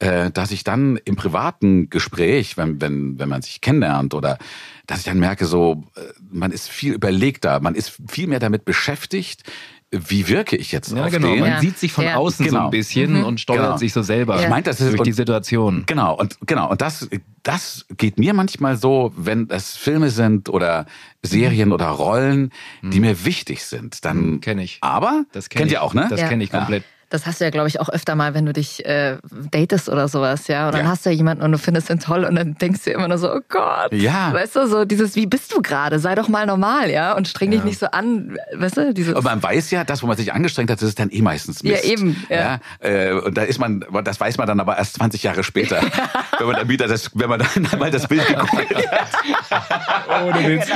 [0.01, 4.39] äh, dass ich dann im privaten Gespräch, wenn, wenn, wenn man sich kennenlernt, oder
[4.87, 8.65] dass ich dann merke, so, äh, man ist viel überlegter, man ist viel mehr damit
[8.65, 9.45] beschäftigt,
[9.93, 11.29] wie wirke ich jetzt Ja, auf genau.
[11.33, 11.41] den?
[11.41, 11.61] Man Ja.
[11.61, 12.15] sieht sich von Ja.
[12.17, 12.67] außen so Genau.
[12.67, 13.77] ein bisschen und steuert Genau.
[13.77, 15.83] sich so selber Ich meinte, das ist- durch die und- Situation.
[15.87, 17.09] Genau, und genau, und das,
[17.43, 20.87] das geht mir manchmal so, wenn es Filme sind oder
[21.23, 24.05] Serien oder Rollen, die mir wichtig sind.
[24.05, 24.79] Dann Mhm, kenn ich.
[24.81, 25.75] Aber Das kenn kennt ich.
[25.79, 26.07] ihr auch, ne?
[26.09, 26.29] Das Ja.
[26.29, 26.85] kenne ich komplett.
[27.11, 29.17] Das hast du ja, glaube ich, auch öfter mal, wenn du dich äh,
[29.51, 30.67] datest oder sowas, ja.
[30.67, 30.91] Und dann Ja.
[30.93, 33.19] hast du ja jemanden und du findest ihn toll und dann denkst du immer nur
[33.19, 33.93] so, oh Gott.
[33.93, 34.33] Ja.
[34.33, 35.99] Weißt du, so dieses, wie bist du gerade?
[35.99, 37.13] Sei doch mal normal, ja.
[37.15, 38.95] Und streng dich nicht so an, weißt du?
[38.95, 41.21] Dieses, Und man weiß ja, das, wo man sich angestrengt hat, das ist dann eh
[41.21, 41.85] meistens Mist.
[41.85, 42.61] Ja, eben, ja.
[42.79, 45.83] äh, und da ist man, das weiß man dann aber erst 20 Jahre später,
[46.39, 50.23] wenn man dann wieder das, wenn man dann mal das Bild geguckt hat.
[50.25, 50.69] Ohne Witz.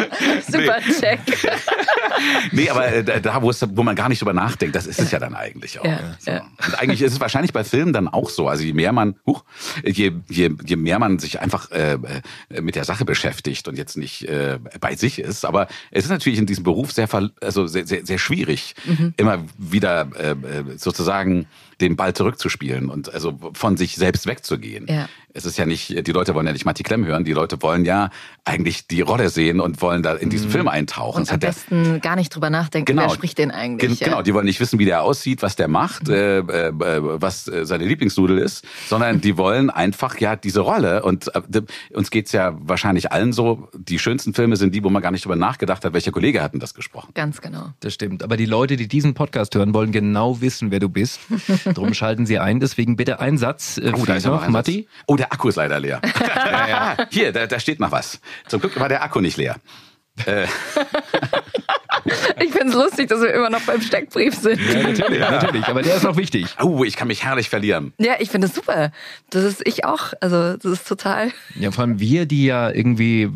[0.49, 1.21] super Check.
[2.53, 5.01] Nee, aber äh, da- da, wo, es, wo man gar nicht drüber nachdenkt, das ist
[5.01, 5.85] es ja dann eigentlich auch.
[5.85, 6.31] Ja, So.
[6.31, 6.43] ja.
[6.67, 8.49] Und eigentlich ist es wahrscheinlich bei Filmen dann auch so.
[8.49, 9.45] Also je mehr man, huch,
[9.85, 11.99] je, je, je mehr man sich einfach äh,
[12.49, 15.45] äh, mit der Sache beschäftigt und jetzt nicht äh, bei sich ist.
[15.45, 17.09] Aber es ist natürlich in diesem Beruf sehr,
[17.41, 19.15] also sehr, sehr, sehr schwierig, Mhm.
[19.17, 20.37] immer wieder äh, äh,
[20.77, 21.47] sozusagen
[21.81, 24.87] den Ball zurückzuspielen und also von sich selbst wegzugehen.
[24.89, 25.09] Ja.
[25.33, 27.85] Es ist ja nicht, die Leute wollen ja nicht Matti Klemm hören, die Leute wollen
[27.85, 28.11] ja
[28.45, 31.23] eigentlich die Rolle sehen und wollen da in diesen Film eintauchen.
[31.23, 31.29] Mhm.
[31.29, 33.91] Und am besten gar nicht drüber nachdenken, wer spricht den eigentlich.
[33.91, 34.07] Gen ja.
[34.07, 36.14] Genau, die wollen nicht wissen, wie der aussieht, was der macht, Mhm.
[36.15, 36.73] Äh, äh,
[37.21, 41.03] was äh, seine Lieblingsnudel ist, sondern die wollen einfach ja diese Rolle.
[41.03, 41.63] Und äh,
[41.93, 45.25] uns geht's ja wahrscheinlich allen so, die schönsten Filme sind die, wo man gar nicht
[45.25, 47.11] drüber nachgedacht hat, welcher Kollege hat denn das gesprochen.
[47.15, 47.71] Ganz genau.
[47.81, 48.23] Das stimmt.
[48.23, 51.21] Aber die Leute, die diesen Podcast hören, wollen genau wissen, wer du bist.
[51.75, 52.61] Drum schalten sie ein.
[52.61, 53.79] Deswegen bitte ein Satz.
[53.79, 54.83] Äh, Oh, da ist noch ein Matti.
[54.89, 55.05] Satz.
[55.07, 56.01] Oh, der Akku ist leider leer.
[56.47, 56.97] ja, ja.
[57.11, 58.21] Hier, da, da steht noch was.
[58.49, 59.57] Zum Glück war der Akku nicht leer.
[60.27, 60.47] Äh,
[62.41, 64.61] Ich finde es lustig, dass wir immer noch beim Steckbrief sind.
[64.61, 65.31] Ja, natürlich, Ja.
[65.31, 65.67] natürlich.
[65.67, 66.47] Aber der ist noch wichtig.
[66.63, 67.93] oh, ich kann mich herrlich verlieren.
[67.99, 68.91] Ja, ich finde es super.
[69.31, 70.13] Das ist ich auch.
[70.21, 71.33] Also, das ist total.
[71.59, 73.31] Ja, vor allem wir, die ja irgendwie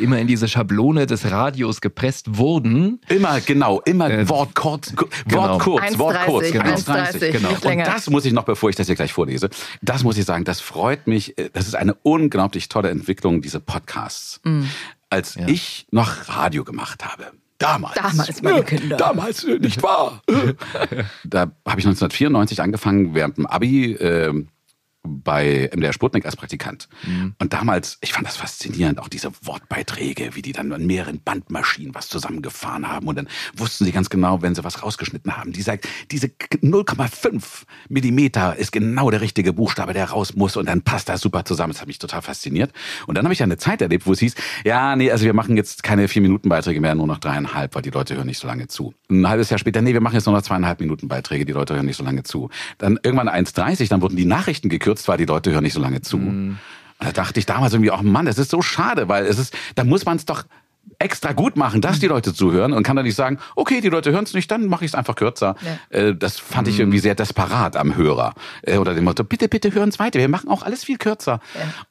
[0.00, 3.00] immer in diese Schablone des Radios gepresst wurden.
[3.08, 5.42] Immer genau, immer Äh, Wort kurz, ku- genau.
[5.48, 6.64] Wort kurz, Wort 1,30, kurz, genau.
[6.64, 7.48] 1,30, genau.
[7.50, 9.50] nicht Und das muss ich noch, bevor ich das hier gleich vorlese,
[9.80, 11.36] das muss ich sagen, das freut mich.
[11.38, 14.40] äh, Das ist eine unglaublich tolle Entwicklung, diese Podcasts.
[14.44, 14.62] Mm.
[15.10, 15.46] Als Ja.
[15.46, 17.32] ich noch Radio gemacht habe,
[17.62, 17.94] damals.
[17.94, 18.96] Damals, meine Kinder.
[18.96, 20.22] Damals, nicht wahr?
[21.24, 24.44] da habe ich 1994 angefangen, während dem Abi äh,
[25.04, 26.88] bei MDR Sputnik als Praktikant.
[27.38, 31.94] Und damals, ich fand das faszinierend, auch diese Wortbeiträge, wie die dann an mehreren Bandmaschinen
[31.94, 33.08] was zusammengefahren haben.
[33.08, 35.52] Und dann wussten sie ganz genau, wenn sie was rausgeschnitten haben.
[35.52, 35.78] Dieser,
[36.10, 40.56] diese 0,5 Millimeter ist genau der richtige Buchstabe, der raus muss.
[40.56, 41.72] Und dann passt das super zusammen.
[41.72, 42.72] Das hat mich total fasziniert.
[43.06, 44.34] Und dann habe ich eine Zeit erlebt, wo es hieß,
[44.64, 47.82] ja, nee, also wir machen jetzt keine vier Minuten Beiträge mehr, nur noch dreieinhalb, weil
[47.82, 48.94] die Leute hören nicht so lange zu.
[49.10, 51.74] Ein halbes Jahr später, nee, wir machen jetzt nur noch zweieinhalb Minuten Beiträge, die Leute
[51.74, 52.50] hören nicht so lange zu.
[52.78, 56.00] Dann irgendwann 1,30, dann wurden die Nachrichten gekürzt, weil die Leute hören nicht so lange
[56.02, 56.16] zu.
[56.18, 56.58] Und
[56.98, 59.84] da dachte ich damals irgendwie auch, Mann, das ist so schade, weil es ist, da
[59.84, 60.44] muss man es doch
[61.02, 64.12] extra gut machen, dass die Leute zuhören und kann dann nicht sagen, okay, die Leute
[64.12, 65.56] hören es nicht, dann mache ich es einfach kürzer.
[65.90, 68.34] Äh, das fand ich irgendwie sehr desperat am Hörer.
[68.62, 71.40] Äh, oder dem Motto, bitte, bitte hören es weiter, wir machen auch alles viel kürzer.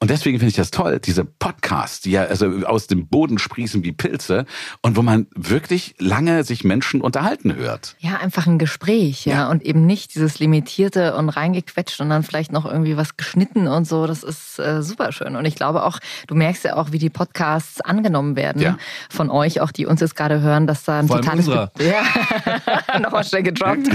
[0.00, 3.84] Und deswegen finde ich das toll, diese Podcasts, die ja also aus dem Boden sprießen
[3.84, 4.46] wie Pilze
[4.80, 7.96] und wo man wirklich lange sich Menschen unterhalten hört.
[7.98, 9.50] Ja, einfach ein Gespräch, ja.
[9.50, 13.86] Und eben nicht dieses Limitierte und reingequetscht und dann vielleicht noch irgendwie was geschnitten und
[13.86, 14.06] so.
[14.06, 15.36] Das ist äh, super schön.
[15.36, 18.78] Und ich glaube auch, du merkst ja auch, wie die Podcasts angenommen werden Ja.
[19.10, 21.70] Von euch, auch die uns jetzt gerade hören, dass da ein Vor totales ja.
[23.00, 23.88] nochmal schnell gedroppt.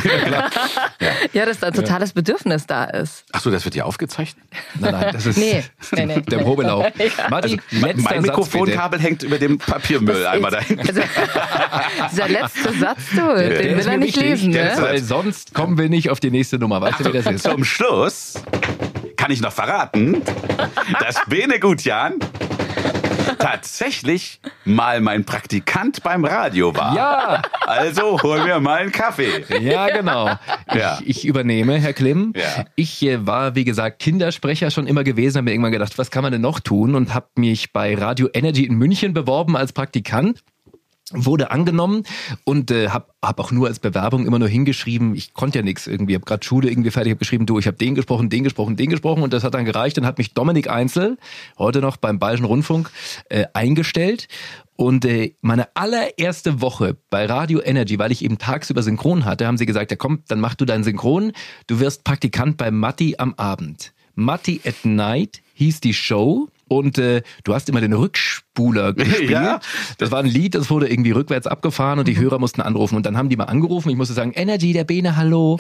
[1.34, 1.46] ja.
[1.46, 3.26] dass da ein totales Bedürfnis da ist.
[3.32, 4.44] Ach so, das wird ja aufgezeichnet?
[4.80, 5.64] Nein, nein, das ist Nee,
[5.94, 6.22] nee, nee.
[6.22, 6.86] der Probelauf.
[7.30, 10.80] Matti, Also, letzter mein Mikrofonkabel hängt über dem Papiermülleimer dahin.
[10.80, 11.02] Also,
[12.12, 14.76] dieser letzte Satz, du, den Der will er nicht wichtig, lesen, ne?
[14.80, 16.82] Weil sonst kommen wir nicht auf die nächste Nummer.
[16.82, 17.44] Weißt du, wie das ist?
[17.44, 18.36] Zum Schluss
[19.16, 20.22] kann ich noch verraten,
[21.00, 22.14] dass Bene Gutjan
[23.38, 26.96] tatsächlich mal mein Praktikant beim Radio war.
[26.96, 29.46] Ja, Also hol mir mal einen Kaffee.
[29.60, 30.30] ja, genau.
[30.74, 31.00] Ja.
[31.02, 32.34] Ich, ich übernehme, Herr Klimm.
[32.36, 32.66] Ja.
[32.76, 36.24] Ich äh, war, wie gesagt, Kindersprecher schon immer gewesen, habe mir irgendwann gedacht, was kann
[36.24, 40.42] man denn noch tun und habe mich bei Radio Energy in München beworben als Praktikant.
[41.12, 42.04] Wurde angenommen
[42.44, 45.88] und äh, habe hab auch nur als Bewerbung immer nur hingeschrieben, ich konnte ja nichts
[45.88, 48.76] irgendwie, habe gerade Schule irgendwie fertig, habe geschrieben, du, ich habe den gesprochen, den gesprochen,
[48.76, 49.98] den gesprochen und das hat dann gereicht.
[49.98, 51.18] Dann hat mich Dominik Einzel,
[51.58, 52.92] heute noch beim Bayerischen Rundfunk,
[53.30, 54.28] äh, eingestellt.
[54.76, 59.58] Und äh, meine allererste Woche bei Radio Energy, weil ich eben tagsüber Synchron hatte, haben
[59.58, 61.32] sie gesagt, ja komm, dann mach du deinen Synchron,
[61.68, 63.94] du wirst Praktikant bei Matti am Abend.
[64.14, 67.98] Matti at Night hieß die Show und äh, du hast immer den
[68.58, 69.30] Rückspuler gespielt.
[69.30, 69.60] Ja.
[69.98, 72.96] Das war ein Lied, das wurde irgendwie rückwärts abgefahren und die Hörer mussten anrufen.
[72.96, 73.90] Und dann haben die mal angerufen.
[73.90, 75.60] Ich musste sagen, Energy, der Bene, hallo.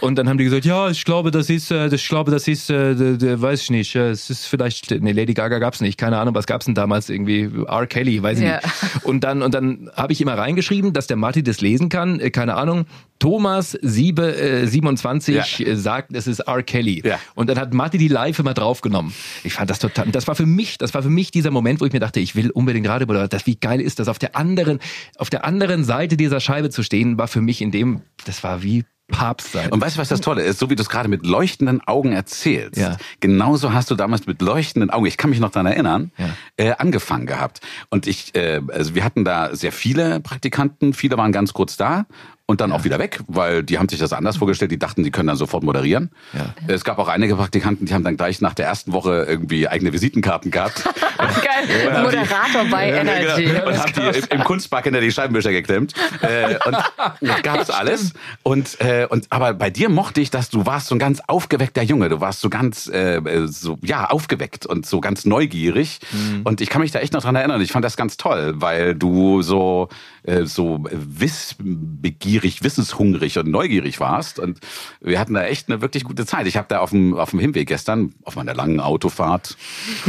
[0.00, 2.70] Und dann haben die gesagt, ja, ich glaube, das ist, äh, ich glaube, das ist,
[2.70, 6.34] äh, weiß ich nicht, äh, es ist vielleicht, nee, Lady Gaga gab's nicht, keine Ahnung,
[6.34, 7.86] was gab's denn damals irgendwie, R.
[7.86, 8.56] Kelly, weiß ich Ja.
[8.56, 9.04] nicht.
[9.04, 12.54] Und dann, und dann habe ich immer reingeschrieben, dass der Marty das lesen kann, keine
[12.54, 12.86] Ahnung.
[13.18, 15.76] Thomas Siebe, äh, 27 Ja.
[15.76, 16.62] sagt, es ist R.
[16.62, 17.02] Kelly.
[17.04, 17.18] Ja.
[17.34, 19.12] Und dann hat Marty die live immer draufgenommen.
[19.42, 21.84] Ich fand das total, das war für mich, das war für mich dieser Moment, wo
[21.84, 23.28] ich mir dachte, ich will unbedingt Radiomoderator.
[23.28, 24.78] Das, wie geil ist das, auf der anderen,
[25.18, 28.62] auf der anderen Seite dieser Scheibe zu stehen, war für mich in dem, das war
[28.62, 29.70] wie Papst sein.
[29.72, 30.58] Und weißt du, was das Tolle ist?
[30.58, 32.76] So wie du es gerade mit leuchtenden Augen erzählst.
[32.76, 32.98] Ja.
[33.20, 36.28] Genauso hast du damals mit leuchtenden Augen, ich kann mich noch daran erinnern, Ja.
[36.58, 37.60] äh, angefangen gehabt.
[37.88, 42.04] Und ich, äh, also wir hatten da sehr viele Praktikanten, viele waren ganz kurz da
[42.50, 45.10] und dann auch wieder weg, weil die haben sich das anders vorgestellt, die dachten, die
[45.10, 46.08] können dann sofort moderieren.
[46.32, 46.54] Ja.
[46.66, 49.92] Es gab auch einige Praktikanten, die haben dann gleich nach der ersten Woche irgendwie eigene
[49.92, 50.82] Visitenkarten gehabt.
[51.18, 52.02] Geil.
[52.02, 53.44] Moderator bei Ja, Energy.
[53.44, 53.66] genau.
[53.66, 55.92] Und haben die im, im Kunstpark hinter die Scheibenwischer geklemmt.
[56.22, 58.14] Äh, und gab's alles.
[58.44, 61.82] Und, äh, und aber bei dir mochte ich, dass du warst so ein ganz aufgeweckter
[61.82, 62.08] Junge.
[62.08, 66.00] Du warst so ganz äh, so ja aufgeweckt und so ganz neugierig.
[66.44, 67.60] Und ich kann mich da echt noch dran erinnern.
[67.60, 69.90] Ich fand das ganz toll, weil du so
[70.22, 74.38] äh, so wissbegierig wissbegierig, wissenshungrig und neugierig warst.
[74.38, 74.60] Und
[75.00, 76.46] wir hatten da echt eine wirklich gute Zeit.
[76.46, 79.56] Ich habe da auf dem, auf dem Hinweg gestern, auf meiner langen Autofahrt,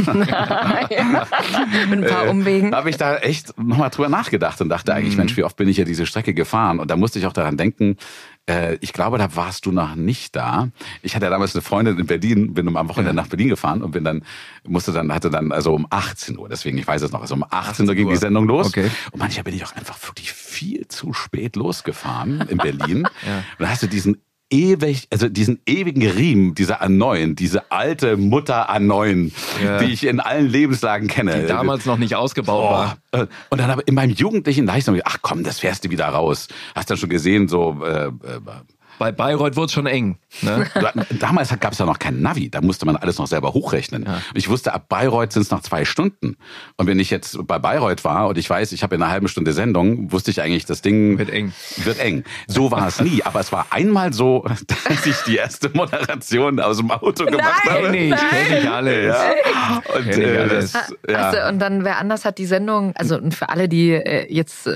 [0.06, 1.26] ja.
[1.88, 2.74] Mit ein paar Umwegen.
[2.74, 5.76] habe ich da echt nochmal drüber nachgedacht und dachte eigentlich, Mensch, wie oft bin ich
[5.76, 6.78] ja diese Strecke gefahren?
[6.78, 7.96] Und da musste ich auch daran denken,
[8.48, 10.68] äh, ich glaube, da warst du noch nicht da.
[11.02, 13.92] Ich hatte ja damals eine Freundin in Berlin, bin am Wochenende nach Berlin gefahren und
[13.92, 14.24] bin dann,
[14.66, 17.44] musste dann, hatte dann also um 18 Uhr, deswegen, ich weiß es noch, also um
[17.48, 18.66] 18 Uhr ging die Sendung los.
[18.66, 18.90] Okay.
[19.12, 23.04] Und manchmal bin ich auch einfach wirklich viel zu spät losgefahren in Berlin.
[23.22, 24.16] Und dann hast du diesen
[24.50, 29.32] ewig, also diesen ewigen Riemen dieser A9, diese alte Mutter A9,
[29.64, 29.78] Ja.
[29.78, 31.40] die ich in allen Lebenslagen kenne.
[31.42, 32.96] Die damals noch nicht ausgebaut war.
[33.12, 33.22] Boah.
[33.22, 35.90] Äh, Und dann aber in meinem Jugendlichen, da ich so, ach komm, das fährst du
[35.90, 36.48] wieder raus.
[36.74, 38.10] Hast dann schon gesehen, so äh, äh,
[39.00, 40.18] Bei Bayreuth wurde es schon eng.
[40.42, 40.66] Ne?
[40.74, 44.06] Da- Damals gab es ja noch kein Navi, da musste man alles noch selber hochrechnen.
[44.34, 46.36] Ich wusste, ab Bayreuth sind es noch zwei Stunden.
[46.76, 49.28] Und wenn ich jetzt bei Bayreuth war und ich weiß, ich habe in einer halben
[49.28, 51.54] Stunde Sendung, wusste ich eigentlich, das Ding Wird eng.
[51.78, 52.24] Wird eng.
[52.46, 53.22] So war es nie.
[53.24, 57.84] Aber es war einmal so, dass ich die erste Moderation aus dem Auto gemacht habe.
[57.90, 59.16] Kenn ich, kenn ich alles.
[59.16, 59.82] Ja.
[59.96, 60.72] Und, ich äh, alles.
[60.72, 61.48] das, du, ja.
[61.48, 64.74] und dann wer anders hat die Sendung, also für alle, die äh, jetzt äh,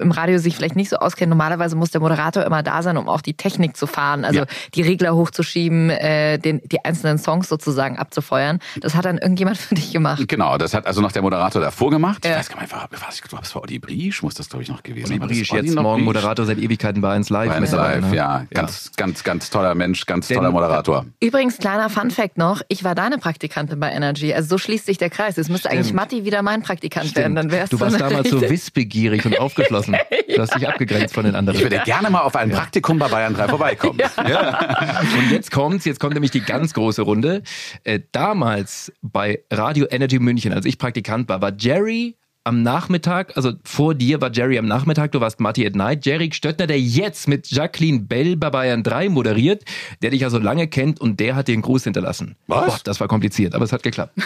[0.00, 3.08] im Radio sich vielleicht nicht so auskennen, normalerweise muss der Moderator immer da sein, um
[3.08, 4.46] auch die Technik zu fahren, also Ja.
[4.74, 8.58] die Regler hochzuschieben, äh, den, die einzelnen Songs sozusagen abzufeuern.
[8.80, 10.26] Das hat dann irgendjemand für dich gemacht.
[10.28, 12.24] Genau, das hat also noch der Moderator davor gemacht.
[12.24, 12.38] Ich Ja.
[12.38, 14.68] weiß gar nicht, war, was, ich glaube, es war Olli Briesch, muss das glaube ich
[14.68, 15.20] noch gewesen sein.
[15.20, 16.04] War das Briesch, jetzt morgen Briesch?
[16.06, 17.48] Moderator seit Ewigkeiten bei 1 Live.
[17.48, 18.16] Bei 1 mittlerweile, Live, ne?
[18.16, 18.44] ja.
[18.52, 21.06] Ganz, ganz, ganz toller Mensch, ganz Denn- toller Moderator.
[21.20, 24.32] Übrigens, kleiner Funfact noch, ich war deine Praktikantin bei Energy.
[24.34, 25.38] Also so schließt sich der Kreis.
[25.38, 27.34] Es müsste eigentlich Matti wieder mein Praktikant werden.
[27.34, 29.96] Dann wärst Du warst damals so wissbegierig und aufgeschlossen.
[30.30, 31.58] Du hast dich abgegrenzt von den anderen.
[31.58, 34.00] Ich würde gerne mal auf ein Praktikum bei Bayern 3 vorbeikommen.
[35.18, 37.42] Und jetzt kommt's, jetzt kommt nämlich die ganz große Runde.
[37.84, 43.52] Äh, damals bei Radio Energy München, als ich Praktikant war, war Jerry am Nachmittag, also
[43.64, 46.06] vor dir war Jerry am Nachmittag, du warst Matti at Night.
[46.06, 49.64] Jerry Stöttner, der jetzt mit Jacqueline Bell bei Bayern 3 moderiert,
[50.02, 52.36] der dich ja so lange kennt und der hat dir einen Gruß hinterlassen.
[52.46, 52.66] Was?
[52.66, 54.14] Boah, das war kompliziert, aber es hat geklappt.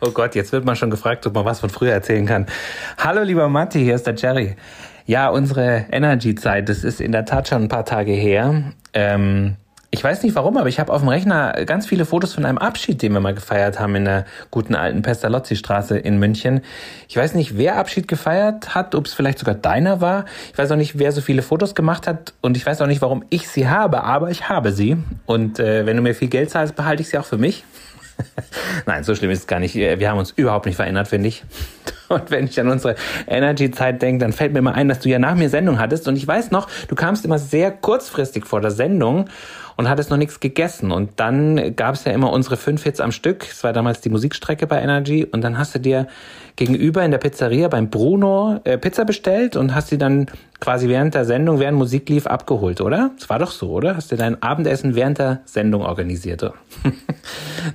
[0.00, 2.46] Oh Gott, jetzt wird man schon gefragt, ob man was von früher erzählen kann.
[2.98, 4.56] Hallo lieber Matti, hier ist der Jerry.
[5.06, 8.72] Ja, unsere Energy-Zeit, das ist in der Tat schon ein paar Tage her.
[8.94, 9.56] Ähm,
[9.94, 12.58] ich weiß nicht warum, aber ich habe auf dem Rechner ganz viele Fotos von einem
[12.58, 16.62] Abschied, den wir mal gefeiert haben in der guten alten Pestalozzi-Straße in München.
[17.08, 20.24] Ich weiß nicht, wer Abschied gefeiert hat, ob es vielleicht sogar deiner war.
[20.50, 23.02] Ich weiß auch nicht, wer so viele Fotos gemacht hat und ich weiß auch nicht,
[23.02, 24.96] warum ich sie habe, aber ich habe sie.
[25.26, 27.62] Und äh, wenn du mir viel Geld zahlst, behalte ich sie auch für mich.
[28.86, 29.74] Nein, so schlimm ist es gar nicht.
[29.74, 31.44] Wir haben uns überhaupt nicht verändert, finde ich.
[32.08, 35.18] Und wenn ich an unsere Energy-Zeit denke, dann fällt mir immer ein, dass du ja
[35.18, 36.06] nach mir Sendung hattest.
[36.08, 39.28] Und ich weiß noch, du kamst immer sehr kurzfristig vor der Sendung
[39.76, 40.90] und hattest noch nichts gegessen.
[40.92, 43.46] Und dann gab es ja immer unsere fünf Hits am Stück.
[43.50, 45.24] Es war damals die Musikstrecke bei Energy.
[45.24, 46.06] Und dann hast du dir
[46.56, 50.26] gegenüber in der Pizzeria beim Bruno äh, Pizza bestellt und hast sie dann
[50.60, 53.10] quasi während der Sendung, während Musik lief, abgeholt, oder?
[53.18, 53.96] Das war doch so, oder?
[53.96, 56.44] Hast du dein Abendessen während der Sendung organisiert?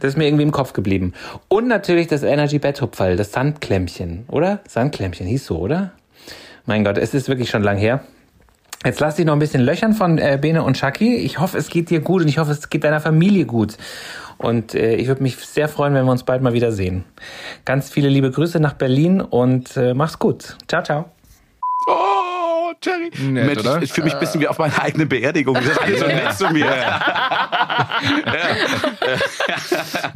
[0.02, 1.14] Das ist mir irgendwie im Kopf geblieben.
[1.48, 4.60] Und natürlich das Energy Betthupferl, das Sandklämmchen, oder?
[4.68, 5.94] Sandklämmchen hieß so, oder?
[6.68, 8.04] Mein Gott, es ist wirklich schon lang her.
[8.86, 11.16] Jetzt lass dich noch ein bisschen löchern von äh, Bene und Shaki.
[11.18, 13.76] Ich hoffe, es geht dir gut und ich hoffe, es geht deiner Familie gut.
[14.38, 17.04] Und äh, ich würde mich sehr freuen, wenn wir uns bald mal wiedersehen.
[17.66, 20.56] Ganz viele liebe Grüße nach Berlin und äh, mach's gut.
[20.68, 21.19] Ciao, ciao.
[22.82, 23.10] Jerry.
[23.32, 23.78] Nett, Mensch, oder?
[23.78, 25.56] ich, ich fühle mich ein bisschen wie auf meiner eigenen Beerdigung.
[25.56, 26.66] Das ist alles so nett zu mir.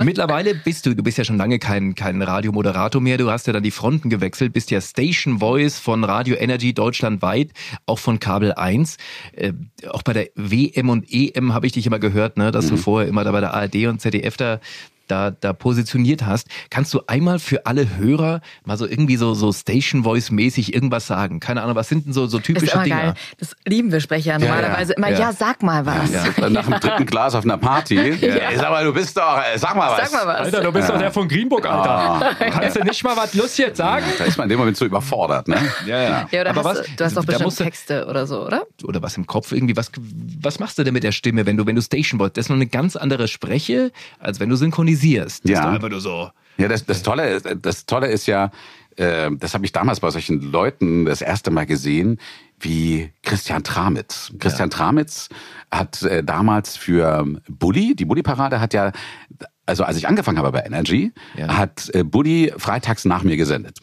[0.04, 3.54] Mittlerweile bist du, du bist ja schon lange kein, kein Radiomoderator mehr, du hast ja
[3.54, 7.52] dann die Fronten gewechselt, bist ja Station Voice von Radio Energy deutschlandweit,
[7.86, 8.98] auch von Kabel 1.
[9.34, 9.54] Äh,
[9.90, 13.10] auch bei der WM und EM habe ich dich immer gehört, ne, dass du vorher
[13.10, 14.60] immer da bei der ARD und ZDF da
[15.14, 16.48] da, da positioniert hast.
[16.72, 21.06] Kannst du einmal für alle Hörer mal so irgendwie so, so Station Voice mäßig irgendwas
[21.06, 21.40] sagen?
[21.40, 22.96] Keine Ahnung, was sind denn so, so typische Dinger?
[22.96, 23.14] geil.
[23.38, 25.10] Das lieben wir Sprecher normalerweise immer.
[25.10, 25.20] ja.
[25.20, 26.12] Ja, sag mal was.
[26.12, 27.98] Ja, nach dem dritten Glas auf einer Party.
[28.00, 30.10] Ey, sag mal, du bist doch, äh, sag mal was.
[30.12, 30.40] Sag mal was.
[30.48, 31.90] Alter, du bist doch der von Greenbook, Alter.
[31.92, 32.34] Ah.
[32.50, 34.06] Kannst du nicht mal was Lustiges sagen?
[34.18, 35.58] Da ist man in dem Moment so überfordert, ne?
[35.86, 36.28] Ja, ja.
[36.32, 38.64] Ja, oder Aber hast was, du, du hast doch bestimmt du- Texte oder so, oder?
[38.84, 39.92] oder was im Kopf irgendwie, was,
[40.42, 42.50] was machst du denn mit der Stimme, wenn du, wenn du Station Voice, das ist
[42.50, 45.03] noch eine ganz andere Spreche, als wenn du synchronisierst.
[45.12, 45.60] Das Ja.
[45.60, 46.30] ist doch einfach nur so.
[46.58, 48.52] Ja, das, das Tolle ist, das Tolle ist ja,
[48.96, 52.20] äh, das habe ich damals bei solchen Leuten das erste Mal gesehen,
[52.60, 54.32] wie Christian Tramitz.
[54.40, 55.30] Christian Tramitz
[55.72, 58.92] hat äh, damals für Bully, die Bully-Parade hat ja,
[59.66, 61.58] also als ich angefangen habe bei Energy, Ja.
[61.58, 63.80] hat äh, Bully freitags nach mir gesendet.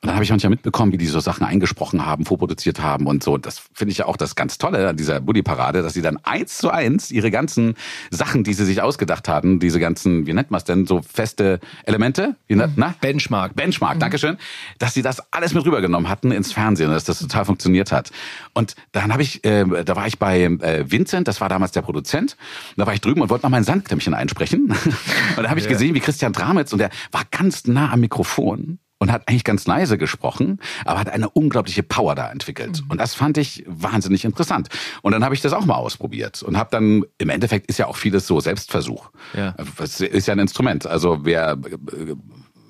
[0.00, 3.22] Und dann habe ich manchmal mitbekommen, wie die so Sachen eingesprochen haben, vorproduziert haben und
[3.24, 3.38] so.
[3.38, 6.58] Das finde ich ja auch das ganz Tolle an dieser Bully-Parade, dass sie dann eins
[6.58, 7.74] zu eins ihre ganzen
[8.10, 11.60] Sachen, die sie sich ausgedacht hatten, diese ganzen, wie nennt man es denn, so feste
[11.84, 12.36] Elemente?
[12.46, 12.94] Wie, nennt- na?
[13.00, 13.54] Benchmark.
[13.56, 14.36] Benchmark, Dankeschön.
[14.78, 18.10] Dass sie das alles mit rübergenommen hatten ins Fernsehen, dass das total funktioniert hat.
[18.52, 21.82] Und dann habe ich, äh, da war ich bei äh, Vincent, das war damals der
[21.82, 22.36] Produzent.
[22.76, 24.66] Da war ich drüben und wollte noch mein Sandknämmchen einsprechen.
[25.36, 25.70] und da habe ich Ja.
[25.72, 29.66] gesehen, wie Christian Dramitz, und der war ganz nah am Mikrofon und hat eigentlich ganz
[29.66, 32.82] leise gesprochen, aber hat eine unglaubliche Power da entwickelt.
[32.88, 34.68] Und das fand ich wahnsinnig interessant.
[35.02, 37.86] Und dann habe ich das auch mal ausprobiert und habe dann, im Endeffekt ist ja
[37.86, 39.10] auch vieles so Selbstversuch.
[39.36, 39.54] Ja.
[39.78, 40.86] Es ist ja ein Instrument.
[40.86, 42.14] Also wer äh,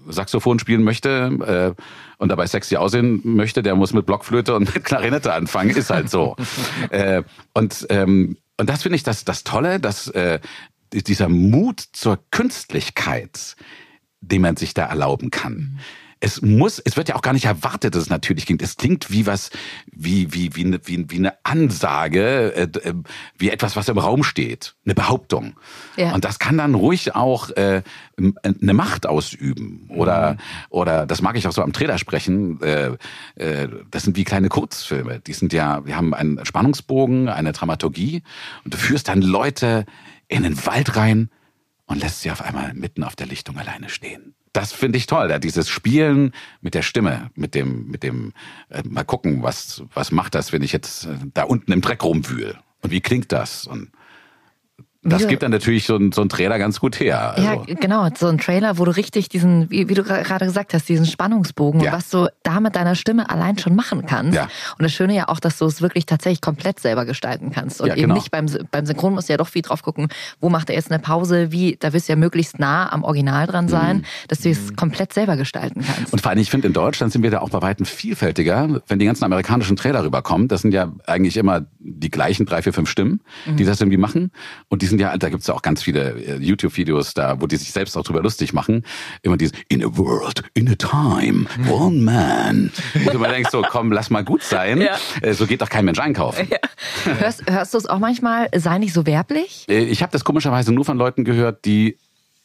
[0.09, 1.83] Saxophon spielen möchte äh,
[2.19, 5.71] und dabei sexy aussehen möchte, der muss mit Blockflöte und mit Klarinette anfangen.
[5.71, 6.35] Ist halt so.
[6.91, 7.23] äh,
[7.53, 10.41] und ähm, und das finde ich das das Tolle, dass äh,
[10.93, 13.55] dieser Mut zur Künstlichkeit,
[14.21, 15.79] den man sich da erlauben kann.
[16.21, 18.63] Es muss, es wird ja auch gar nicht erwartet, dass es natürlich klingt.
[18.63, 19.51] Es klingt wie was,
[19.93, 22.95] wie, wie, wie, eine, wie, wie eine Ansage, äh, äh,
[23.39, 24.75] wie etwas, was im Raum steht.
[24.85, 25.55] Eine Behauptung.
[25.97, 26.15] Ja.
[26.15, 27.83] Und das kann dann ruhig auch äh,
[28.17, 29.87] eine Macht ausüben.
[29.89, 30.37] Oder,
[30.71, 32.61] oder das mag ich auch so am Trailer sprechen.
[32.63, 32.97] Äh,
[33.37, 35.21] äh, das sind wie kleine Kurzfilme.
[35.21, 38.23] Die sind ja, wir haben einen Spannungsbogen, eine Dramaturgie
[38.65, 39.85] und du führst dann Leute
[40.29, 41.31] in den Wald rein
[41.87, 44.35] und lässt sie auf einmal mitten auf der Lichtung alleine stehen.
[44.53, 48.33] Das finde ich toll, da dieses Spielen mit der Stimme, mit dem, mit dem,
[48.69, 52.05] äh, mal gucken, was, was macht das, wenn ich jetzt äh, da unten im Dreck
[52.05, 52.57] rumwühl?
[52.81, 53.67] Und wie klingt das?
[53.67, 53.91] Und
[55.05, 57.35] das Wie- gibt dann natürlich so ein, so ein Trailer ganz gut her.
[57.37, 60.75] Also, Ja, genau, so ein Trailer, wo du richtig diesen, wie, wie du gerade gesagt
[60.75, 61.93] hast, diesen Spannungsbogen, Ja.
[61.93, 64.35] was du da mit deiner Stimme allein schon machen kannst.
[64.35, 64.45] Ja.
[64.79, 67.81] Und das Schöne ja auch, dass du es wirklich tatsächlich komplett selber gestalten kannst.
[67.81, 68.15] Und Ja, eben genau.
[68.15, 70.09] nicht beim, beim Synchron musst du ja doch viel drauf gucken,
[70.41, 73.47] wo macht er jetzt eine Pause, wie, da wirst du ja möglichst nah am Original
[73.47, 76.01] dran sein, dass du es komplett selber gestalten kannst.
[76.01, 76.13] Mhm.
[76.13, 78.81] Und vor allem, ich finde, in Deutschland sind wir da auch bei weitem vielfältiger.
[78.89, 82.73] Wenn die ganzen amerikanischen Trailer rüberkommen, das sind ja eigentlich immer die gleichen drei, vier,
[82.73, 83.67] fünf Stimmen, die Mhm.
[83.67, 84.31] das irgendwie machen.
[84.69, 87.57] Und die sind ja, da gibt's ja auch ganz viele äh, YouTube-Videos da, wo die
[87.57, 88.85] sich selbst auch drüber lustig machen.
[89.23, 92.71] Immer dieses In a world, in a time, one man.
[92.95, 94.81] Und du mal denkst so, komm, lass mal gut sein.
[94.81, 94.97] Ja.
[95.21, 96.49] Äh, So geht doch kein Mensch einkaufen.
[97.05, 99.67] Hörst, hörst du es auch manchmal, sei nicht so werblich?
[99.69, 101.99] Äh, Ich habe das komischerweise nur von Leuten gehört, die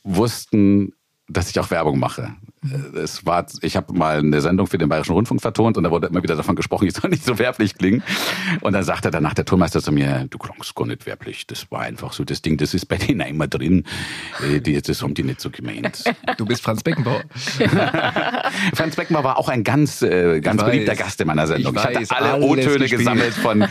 [0.03, 0.93] wussten,
[1.27, 2.33] dass ich auch Werbung mache.
[2.63, 5.91] Äh, Es war, ich habe mal eine Sendung für den Bayerischen Rundfunk vertont und da
[5.91, 8.03] wurde immer wieder davon gesprochen, ich soll nicht so werblich klingen.
[8.61, 11.47] Und dann sagte danach der Tonmeister zu mir, du klangst gar nicht werblich.
[11.47, 13.85] Das war einfach so das Ding, das ist bei denen immer drin.
[14.43, 16.03] Äh, die- Das haben die nicht so gemeint.
[16.37, 17.21] Du bist Franz Beckenbauer.
[18.73, 20.99] Franz Beckenbauer war auch ein ganz, äh, ganz Ich beliebter weiß.
[20.99, 21.73] Gast in meiner Sendung.
[21.75, 23.67] Ich, Ich hatte weiß, alle O-Töne gesammelt von, äh,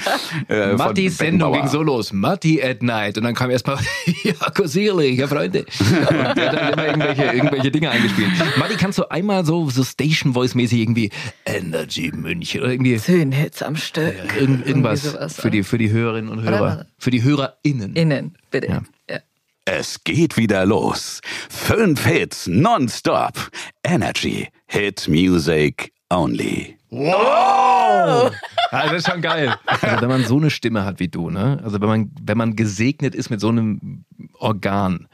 [0.70, 1.52] von Mattis Sendung Beckenbauer.
[1.62, 2.12] ging so los.
[2.12, 3.16] Matti at night.
[3.18, 3.78] Und dann kam erstmal,
[4.24, 5.60] ja, Kosierli, ja, Freunde.
[5.88, 8.30] Und der hat dann immer irgendwelche, irgendwelche Dinge eingespielt.
[8.58, 11.10] Matti, kannst du einmal so, so Station Voice mäßig irgendwie
[11.44, 14.14] Energy München oder irgendwie Zehn Hits am Stück.
[14.38, 16.86] irgend, irgendwas sowas, für die, für die Hörerinnen und Hörer.
[16.98, 17.94] Für die HörerInnen.
[17.94, 18.68] Innen, bitte.
[18.68, 18.82] Ja.
[19.10, 19.18] Ja.
[19.64, 21.20] Es geht wieder los.
[21.50, 23.50] Fünf Hits nonstop.
[23.84, 26.78] Energy Hit Music Only.
[26.90, 28.32] Wow!
[28.70, 29.54] Ja, das ist schon geil.
[29.64, 31.58] Also wenn man so eine Stimme hat wie du, ne?
[31.64, 34.04] Also wenn man, wenn man gesegnet ist mit so einem
[34.34, 35.08] Organ.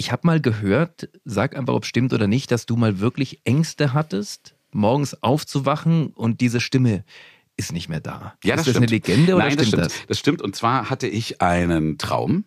[0.00, 3.92] Ich habe mal gehört, sag einfach, ob stimmt oder nicht, dass du mal wirklich Ängste
[3.92, 7.04] hattest, morgens aufzuwachen und diese Stimme
[7.58, 8.32] ist nicht mehr da.
[8.42, 8.76] Ja, ist das das stimmt.
[8.76, 9.92] eine Legende oder Nein, stimmt das das?
[9.92, 10.10] stimmt.
[10.10, 10.40] Das stimmt.
[10.40, 12.44] Und zwar hatte ich einen Traum.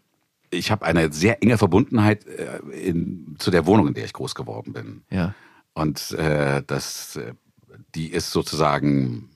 [0.50, 4.34] Ich habe eine sehr enge Verbundenheit äh, in, zu der Wohnung, in der ich groß
[4.34, 5.04] geworden bin.
[5.12, 5.36] Ja.
[5.76, 7.36] Und äh, das, äh,
[7.94, 9.30] die ist sozusagen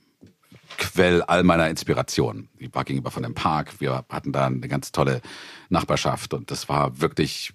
[0.97, 2.49] Quell all meiner Inspiration.
[2.57, 3.79] Ich war gegenüber von dem Park.
[3.79, 5.21] Wir hatten da eine ganz tolle
[5.69, 7.53] Nachbarschaft und das war wirklich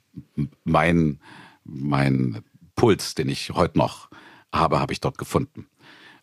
[0.63, 1.19] mein
[1.65, 2.45] mein
[2.77, 4.11] Puls, den ich heute noch
[4.55, 5.67] habe, habe ich dort gefunden.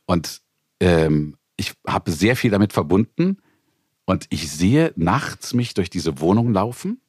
[0.05, 0.41] Und
[0.80, 3.39] ähm, ich habe sehr viel damit verbunden
[4.05, 7.01] und ich sehe nachts mich durch diese Wohnung laufen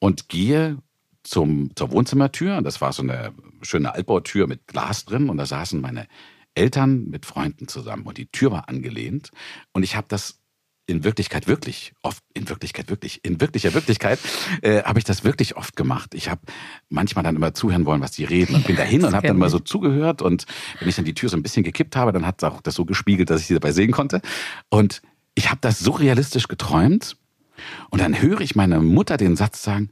[0.00, 0.78] und gehe
[1.22, 2.56] zum, zur Wohnzimmertür.
[2.56, 3.32] Und das war so eine
[3.62, 5.28] schöne Altbautür mit Glas drin.
[5.28, 6.08] Und da saßen meine
[6.56, 8.04] Eltern mit Freunden zusammen.
[8.06, 9.30] Und die Tür war angelehnt.
[9.72, 10.40] Und ich habe das
[10.86, 14.20] in Wirklichkeit wirklich oft, in Wirklichkeit wirklich, in wirklicher Wirklichkeit
[14.62, 16.14] äh, habe ich das wirklich oft gemacht.
[16.14, 16.40] Ich habe
[16.88, 19.36] manchmal dann immer zuhören wollen, was die reden und bin dahin das und habe dann
[19.36, 19.52] mal ich.
[19.52, 20.46] so zugehört und
[20.78, 22.84] wenn ich dann die Tür so ein bisschen gekippt habe, dann hat auch das so
[22.84, 24.22] gespiegelt, dass ich sie dabei sehen konnte.
[24.70, 25.02] Und
[25.34, 27.16] ich habe das so realistisch geträumt
[27.90, 29.90] und dann höre ich meine Mutter den Satz sagen,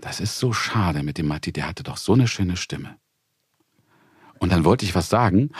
[0.00, 2.96] das ist so schade mit dem Matti, der hatte doch so eine schöne Stimme.
[4.38, 5.50] Und dann wollte ich was sagen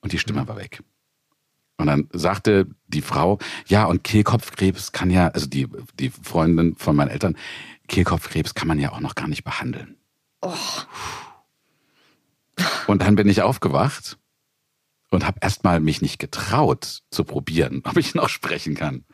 [0.00, 0.82] und die Stimme war weg.
[1.78, 6.96] Und dann sagte die Frau, ja, und Kehlkopfkrebs kann ja, also die, die Freundin von
[6.96, 7.36] meinen Eltern,
[7.88, 9.96] Kehlkopfkrebs kann man ja auch noch gar nicht behandeln.
[12.86, 14.18] Und dann bin ich aufgewacht
[15.10, 19.04] und habe erstmal mich nicht getraut zu probieren, ob ich noch sprechen kann.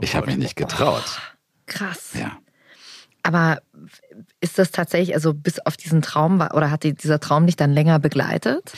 [0.00, 1.20] Ich habe mich nicht getraut.
[1.66, 2.14] Krass.
[2.14, 2.38] Ja.
[3.22, 3.60] Aber
[4.40, 7.56] ist das tatsächlich, also bis auf diesen Traum, war- oder hat die, dieser Traum dich
[7.56, 8.72] dann länger begleitet?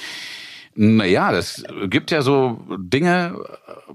[0.75, 3.37] Naja, das gibt ja so Dinge,
[3.69, 3.93] äh,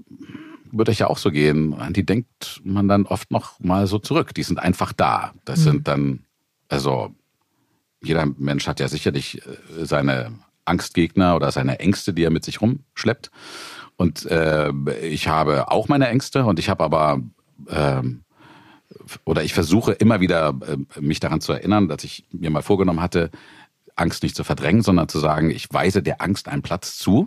[0.70, 3.98] würde euch ja auch so gehen, an die denkt man dann oft noch mal so
[3.98, 4.34] zurück.
[4.34, 5.32] Die sind einfach da.
[5.44, 5.64] Das Mhm.
[5.64, 6.20] sind dann,
[6.68, 7.14] also
[8.02, 12.60] jeder Mensch hat ja sicherlich äh, seine Angstgegner oder seine Ängste, die er mit sich
[12.60, 13.30] rumschleppt.
[13.96, 14.70] Und äh,
[15.02, 17.20] ich habe auch meine Ängste und ich habe aber
[17.68, 18.22] ähm,
[19.24, 23.00] oder ich versuche immer wieder äh, mich daran zu erinnern, dass ich mir mal vorgenommen
[23.00, 23.30] hatte,
[23.96, 27.26] Angst nicht zu verdrängen, sondern zu sagen, ich weise der Angst einen Platz zu.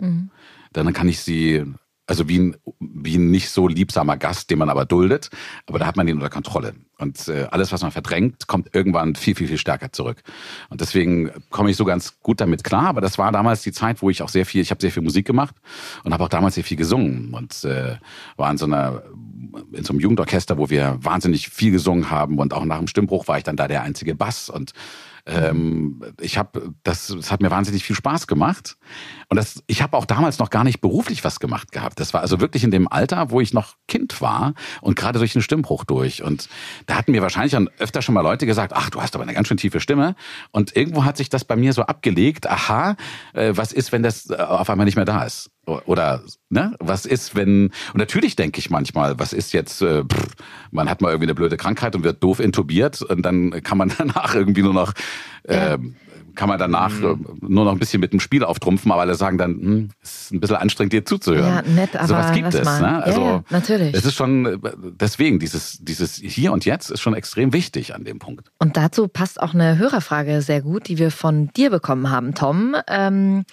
[0.72, 1.64] Dann kann ich sie,
[2.06, 5.28] also wie ein, wie ein nicht so liebsamer Gast, den man aber duldet,
[5.66, 6.74] aber da hat man ihn unter Kontrolle.
[6.98, 10.22] Und äh, alles, was man verdrängt, kommt irgendwann viel, viel, viel stärker zurück.
[10.70, 12.86] Und deswegen komme ich so ganz gut damit klar.
[12.86, 15.02] Aber das war damals die Zeit, wo ich auch sehr viel, ich habe sehr viel
[15.02, 15.54] Musik gemacht
[16.04, 17.96] und habe auch damals sehr viel gesungen und äh,
[18.36, 19.02] war in so einer
[19.72, 23.28] in so einem Jugendorchester, wo wir wahnsinnig viel gesungen haben und auch nach dem Stimmbruch
[23.28, 24.72] war ich dann da der einzige Bass und
[25.24, 28.76] ähm, ich habe das, das hat mir wahnsinnig viel Spaß gemacht
[29.28, 32.00] und das, ich habe auch damals noch gar nicht beruflich was gemacht gehabt.
[32.00, 35.32] Das war also wirklich in dem Alter, wo ich noch Kind war und gerade durch
[35.32, 36.48] den Stimmbruch durch und
[36.86, 39.34] da hatten mir wahrscheinlich dann öfter schon mal Leute gesagt, ach, du hast aber eine
[39.34, 40.16] ganz schön tiefe Stimme
[40.50, 42.48] und irgendwo hat sich das bei mir so abgelegt.
[42.48, 42.96] Aha,
[43.32, 45.50] äh, was ist, wenn das äh, auf einmal nicht mehr da ist?
[45.64, 50.34] Oder ne, was ist, wenn und natürlich denke ich manchmal, was ist jetzt, äh, pff,
[50.72, 53.92] man hat mal irgendwie eine blöde Krankheit und wird doof intubiert und dann kann man
[53.98, 54.92] danach irgendwie nur noch
[55.44, 55.78] äh,
[56.34, 59.38] kann man danach äh, nur noch ein bisschen mit dem Spiel auftrumpfen, aber alle sagen
[59.38, 61.62] dann, hm, es ist ein bisschen anstrengend, dir zuzuhören.
[61.66, 63.02] Ja, nett, aber Sowas gibt lass es, ne?
[63.02, 63.94] Also ja, natürlich.
[63.94, 64.58] es ist schon äh,
[65.00, 68.50] deswegen dieses dieses hier und jetzt ist schon extrem wichtig an dem Punkt.
[68.58, 72.76] Und dazu passt auch eine Hörerfrage sehr gut, die wir von dir bekommen haben, Tom.
[72.88, 73.44] Ähm,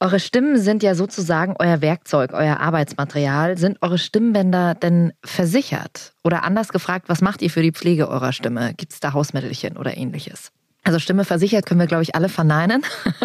[0.00, 3.56] eure Stimmen sind ja sozusagen euer Werkzeug, euer Arbeitsmaterial.
[3.56, 6.12] Sind eure Stimmbänder denn versichert?
[6.24, 8.74] Oder anders gefragt, was macht ihr für die Pflege eurer Stimme?
[8.74, 10.50] Gibt es da Hausmittelchen oder ähnliches?
[10.84, 12.82] Also Stimme versichert können wir, glaube ich, alle verneinen.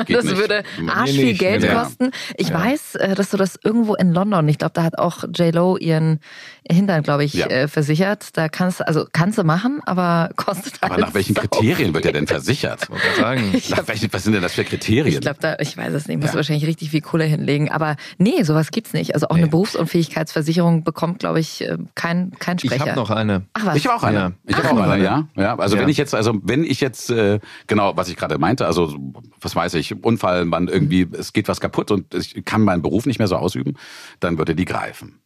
[0.07, 0.37] Geht das nicht.
[0.37, 1.37] würde arsch viel.
[1.37, 1.83] Geld Ja.
[1.83, 2.09] kosten.
[2.35, 2.55] Ich Ja.
[2.59, 6.21] weiß, äh, dass du das irgendwo in London, ich glaube, da hat auch J-Lo ihren
[6.69, 7.47] Hintern, glaube ich, Ja.
[7.47, 8.37] äh, versichert.
[8.37, 12.05] Da kannst also kannst du machen, aber kostet halt Aber nach welchen sau Kriterien wird
[12.05, 12.87] er denn versichert?
[13.17, 13.51] sagen.
[13.69, 15.15] Nach welchen, was sind denn das für Kriterien?
[15.15, 16.35] Ich glaube, da, ich weiß es nicht, muss Ja.
[16.35, 17.69] wahrscheinlich richtig viel Kohle hinlegen.
[17.71, 19.15] Aber nee, sowas gibt's nicht.
[19.15, 22.81] Also auch eine Berufsunfähigkeitsversicherung bekommt, glaube ich, äh, kein, kein Ich Sprecher.
[22.87, 23.43] habe noch eine.
[23.53, 23.75] Ach was.
[23.77, 24.17] Ich habe auch eine.
[24.17, 24.31] Ja.
[24.45, 25.03] Ich habe auch eine, eine.
[25.03, 25.27] ja.
[25.35, 25.57] ja.
[25.57, 25.81] Also Ja.
[25.81, 28.95] wenn ich jetzt, also wenn ich jetzt, äh, genau, was ich gerade meinte, also
[29.39, 33.05] was weiß ich, Unfall, man irgendwie, es geht was kaputt und ich kann meinen Beruf
[33.05, 33.73] nicht mehr so ausüben,
[34.19, 35.20] dann würde die greifen.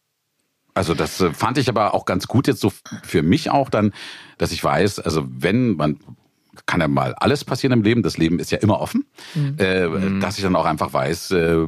[0.75, 2.71] Also das äh, fand ich aber auch ganz gut jetzt so
[3.03, 3.93] für mich auch dann,
[4.37, 5.97] dass ich weiß, also wenn man
[6.67, 9.05] kann ja mal alles passieren im Leben, das Leben ist ja immer offen,
[9.57, 9.87] äh,
[10.19, 11.65] dass ich dann auch einfach weiß, äh,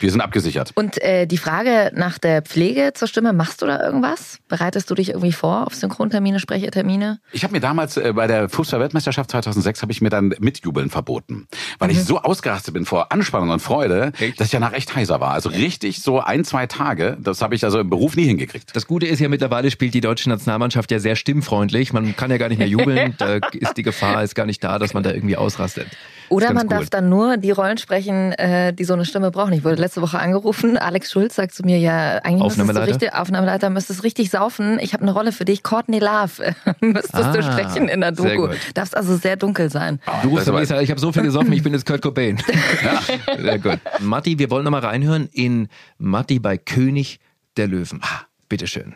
[0.00, 0.72] wir sind abgesichert.
[0.74, 4.38] Und äh, die Frage nach der Pflege zur Stimme, machst du da irgendwas?
[4.48, 7.20] Bereitest du dich irgendwie vor auf Synchrontermine, Sprechertermine?
[7.32, 11.46] Ich habe mir damals äh, bei der Fußball-Weltmeisterschaft 2006 habe ich mir dann Mitjubeln verboten,
[11.78, 11.94] weil Mhm.
[11.94, 15.32] ich so ausgerastet bin vor Anspannung und Freude, dass ich danach echt heiser war.
[15.32, 18.74] Also richtig so ein, zwei Tage, das habe ich also im Beruf nie hingekriegt.
[18.74, 21.92] Das Gute ist ja mittlerweile spielt die deutsche Nationalmannschaft ja sehr stimmfreundlich.
[21.92, 23.14] Man kann ja gar nicht mehr jubeln.
[23.18, 25.86] Da ist die Gefahr ist gar nicht da, dass man da irgendwie ausrastet.
[26.32, 26.86] Oder man darf cool.
[26.90, 29.52] dann nur die Rollen sprechen, äh, die so eine Stimme brauchen.
[29.52, 30.76] Ich wurde letzte Woche angerufen.
[30.78, 34.78] Alex Schulz sagt zu mir, ja, eigentlich müsstest du richtig, Aufnahmeleiter müsstest richtig saufen.
[34.80, 36.54] Ich habe eine Rolle für dich, Courtney Love.
[36.80, 38.48] müsstest du Ah, sprechen in der Doku.
[38.74, 40.00] Darfst also sehr dunkel sein.
[40.22, 42.38] Du rufst aber- aber, ich, habe so viel gesoffen, ich bin jetzt Kurt Cobain.
[43.38, 43.78] Sehr gut.
[44.00, 45.68] Matti, wir wollen noch mal reinhören in
[45.98, 47.18] Matti bei König
[47.56, 48.00] der Löwen.
[48.48, 48.94] Bitteschön.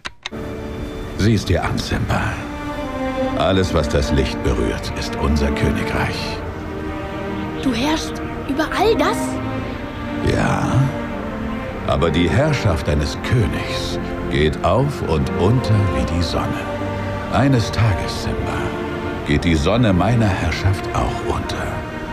[1.18, 2.32] Sieh's dir an, Simba.
[3.39, 6.16] Alles, was das Licht berührt, ist unser Königreich.
[7.62, 9.16] Du herrschst über all das?
[10.32, 10.72] Ja,
[11.86, 13.98] aber die Herrschaft eines Königs
[14.30, 16.61] geht auf und unter wie die Sonne.
[17.32, 18.59] Eines Tages, Simba,
[19.26, 21.66] geht die Sonne meiner Herrschaft auch unter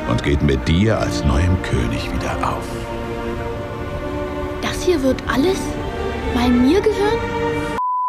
[0.09, 2.67] und geht mit dir als neuem König wieder auf.
[4.61, 5.59] Das hier wird alles
[6.33, 7.19] mal mir gehören?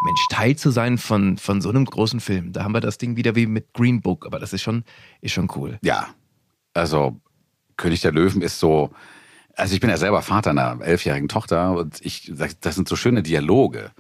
[0.05, 2.53] Mensch, Teil zu sein von, von so einem großen Film.
[2.53, 4.85] Da haben wir das Ding wieder wie mit Green Book, aber das ist schon,
[5.23, 5.79] ist schon cool.
[5.83, 6.09] Ja,
[6.75, 7.17] also
[7.77, 8.91] König der Löwen ist so,
[9.57, 13.23] also ich bin ja selber Vater einer elfjährigen Tochter und ich, das sind so schöne
[13.23, 13.91] Dialoge,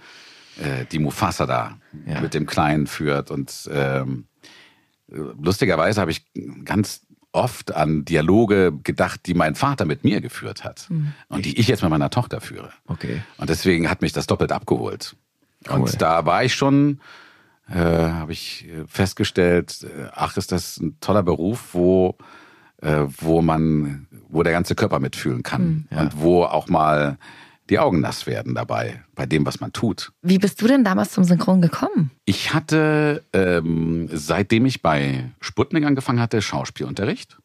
[0.63, 2.21] äh, die Mufasa da Ja.
[2.21, 4.27] mit dem Kleinen führt und ähm,
[5.09, 6.25] lustigerweise habe ich
[6.65, 7.03] ganz
[7.33, 10.89] oft an Dialoge gedacht, die mein Vater mit mir geführt hat
[11.29, 12.71] und die ich jetzt mit meiner Tochter führe.
[12.87, 13.23] Okay.
[13.39, 15.17] Und deswegen hat mich das doppelt abgeholt.
[15.69, 15.81] Cool.
[15.81, 17.01] Und da war ich schon,
[17.69, 22.17] äh, habe ich festgestellt, äh, ach, ist das ein toller Beruf, wo
[22.85, 25.99] äh, wo man, wo der ganze Körper mitfühlen kann Mhm.
[25.99, 27.19] und wo auch mal
[27.71, 30.13] die Augen nass werden dabei, bei dem, was man tut.
[30.21, 32.11] Wie bist du denn damals zum Synchron gekommen?
[32.27, 37.39] Ich hatte, ähm, seitdem ich bei Sputnik angefangen hatte, Schauspielunterricht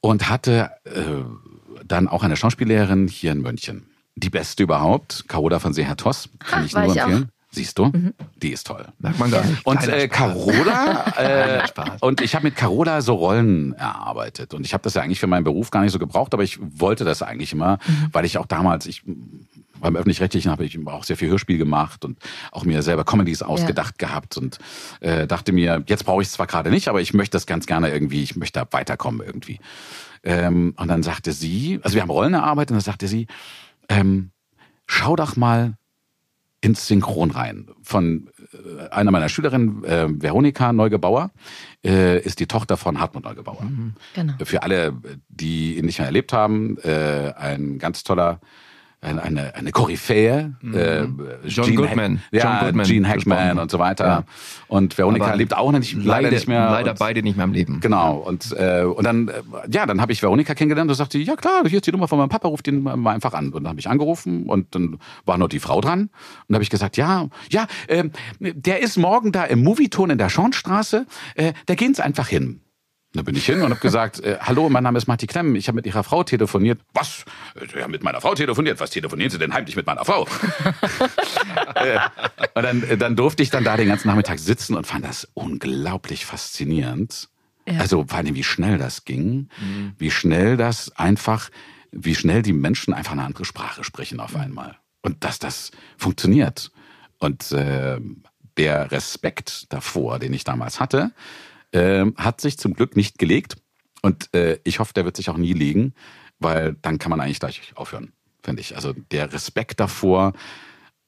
[0.00, 1.24] und hatte äh,
[1.84, 3.86] dann auch eine Schauspiellehrerin hier in München.
[4.14, 7.28] Die beste überhaupt, Carola von Seher-Toss, kann Ah, ich nur empfehlen.
[7.50, 7.90] Siehst du?
[8.36, 8.86] Die ist toll.
[8.98, 9.64] Merkt man gar nicht.
[9.64, 10.06] Und äh.
[10.08, 11.62] Carola, äh,
[12.00, 14.52] und ich habe mit Carola so Rollen erarbeitet.
[14.52, 16.58] Und ich habe das ja eigentlich für meinen Beruf gar nicht so gebraucht, aber ich
[16.60, 17.78] wollte das eigentlich immer,
[18.12, 19.02] weil ich auch damals, ich
[19.80, 22.18] beim öffentlich-rechtlichen habe ich auch sehr viel Hörspiel gemacht und
[22.52, 24.58] auch mir selber Comedies ausgedacht gehabt und
[25.00, 27.66] äh, dachte mir, jetzt brauche ich es zwar gerade nicht, aber ich möchte das ganz
[27.66, 29.60] gerne irgendwie, ich möchte da weiterkommen irgendwie.
[30.24, 33.28] Ähm, und dann sagte sie, also wir haben Rollen erarbeitet und dann sagte sie,
[33.88, 34.32] ähm,
[34.86, 35.74] schau doch mal
[36.60, 37.68] ins Synchron rein.
[37.82, 41.30] Von äh, einer meiner Schülerinnen, äh, Veronika Neugebauer,
[41.84, 43.68] äh, ist die Tochter von Hartmut Neugebauer.
[44.14, 44.32] Genau.
[44.42, 44.96] Für alle,
[45.28, 48.40] die ihn nicht mehr erlebt haben, äh, ein ganz toller,
[49.00, 50.54] eine, eine, eine Koryphäe.
[50.62, 51.20] Äh, Mhm.
[51.46, 52.22] John Gene Goodman.
[52.32, 53.58] Ja, John Goodman Gene Hackman gesprochen.
[53.60, 54.06] und so weiter.
[54.06, 54.24] Ja.
[54.66, 56.70] Und Veronika Aber lebt auch nicht, leider, leider nicht mehr.
[56.70, 57.78] Leider und, beide nicht mehr am Leben.
[57.80, 58.16] Genau.
[58.16, 59.32] Und, äh, und dann, äh,
[59.70, 62.18] ja, dann habe ich Veronika kennengelernt und sagte, ja klar, hier ist die Nummer von
[62.18, 63.46] meinem Papa, ruft den mal einfach an.
[63.52, 66.00] Und dann habe ich angerufen und dann war noch die Frau dran.
[66.00, 66.10] Und
[66.48, 70.28] dann habe ich gesagt, ja, ja, ähm, der ist morgen da im Movieton in der
[70.28, 71.06] Schornstraße.
[71.36, 72.60] Äh, da gehen Sie einfach hin.
[73.14, 75.68] Da bin ich hin und habe gesagt, äh, hallo, mein Name ist Marti Klemm, ich
[75.68, 76.78] habe mit Ihrer Frau telefoniert.
[76.92, 77.24] Was?
[77.54, 78.80] Äh, Ja, mit meiner Frau telefoniert?
[78.80, 80.26] Was telefonieren Sie denn heimlich mit meiner Frau?
[81.74, 81.98] äh,
[82.54, 85.26] und dann, äh, dann durfte ich dann da den ganzen Nachmittag sitzen und fand das
[85.32, 87.30] unglaublich faszinierend.
[87.66, 87.80] Ja.
[87.80, 89.48] Also vor allem, wie schnell das ging,
[89.98, 91.50] wie schnell das einfach,
[91.92, 94.76] wie schnell die Menschen einfach eine andere Sprache sprechen auf einmal.
[95.02, 96.70] Und dass das funktioniert.
[97.18, 98.00] Und äh,
[98.56, 101.12] der Respekt davor, den ich damals hatte,
[101.72, 103.56] äh, hat sich zum Glück nicht gelegt.
[104.02, 105.94] Und äh, ich hoffe, der wird sich auch nie legen,
[106.38, 108.12] weil dann kann man eigentlich gleich aufhören,
[108.42, 108.76] finde ich.
[108.76, 110.34] Also der Respekt davor,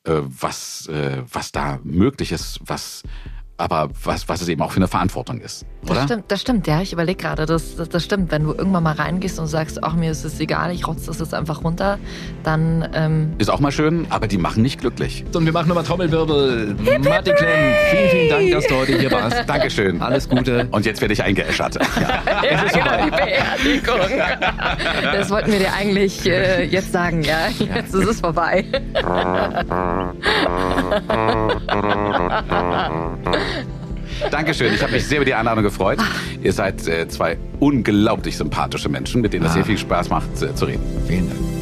[0.04, 3.02] äh, was, äh, was da möglich ist, was
[3.61, 5.66] aber was, was es eben auch für eine Verantwortung ist.
[5.82, 6.02] Das Oder?
[6.04, 6.80] stimmt, das stimmt, ja.
[6.80, 8.30] Ich überlege gerade, das, das, das stimmt.
[8.30, 11.18] Wenn du irgendwann mal reingehst und sagst, ach, mir ist es egal, ich rotze das
[11.18, 11.98] jetzt einfach runter,
[12.42, 15.24] dann ähm, Ist auch mal schön, aber die machen nicht glücklich.
[15.34, 16.76] Und wir machen nochmal Trommelwirbel.
[17.04, 19.48] Martin Klemm, vielen, vielen Dank, dass du heute hier warst.
[19.48, 20.00] Dankeschön.
[20.00, 20.68] Alles Gute.
[20.70, 21.76] Und jetzt werde ich eingeäschert.
[21.76, 21.82] ja,
[22.72, 24.00] genau, die Beerdigung.
[25.12, 27.48] Das wollten wir dir eigentlich äh, jetzt sagen, ja.
[27.58, 28.64] Jetzt ist es vorbei.
[34.30, 34.74] Dankeschön.
[34.74, 35.98] Ich habe mich sehr über die Einladung gefreut.
[36.42, 39.55] Ihr seid äh, zwei unglaublich sympathische Menschen, mit denen es Ah.
[39.55, 40.82] sehr viel Spaß macht äh, zu reden.
[41.07, 41.59] Vielen Dank.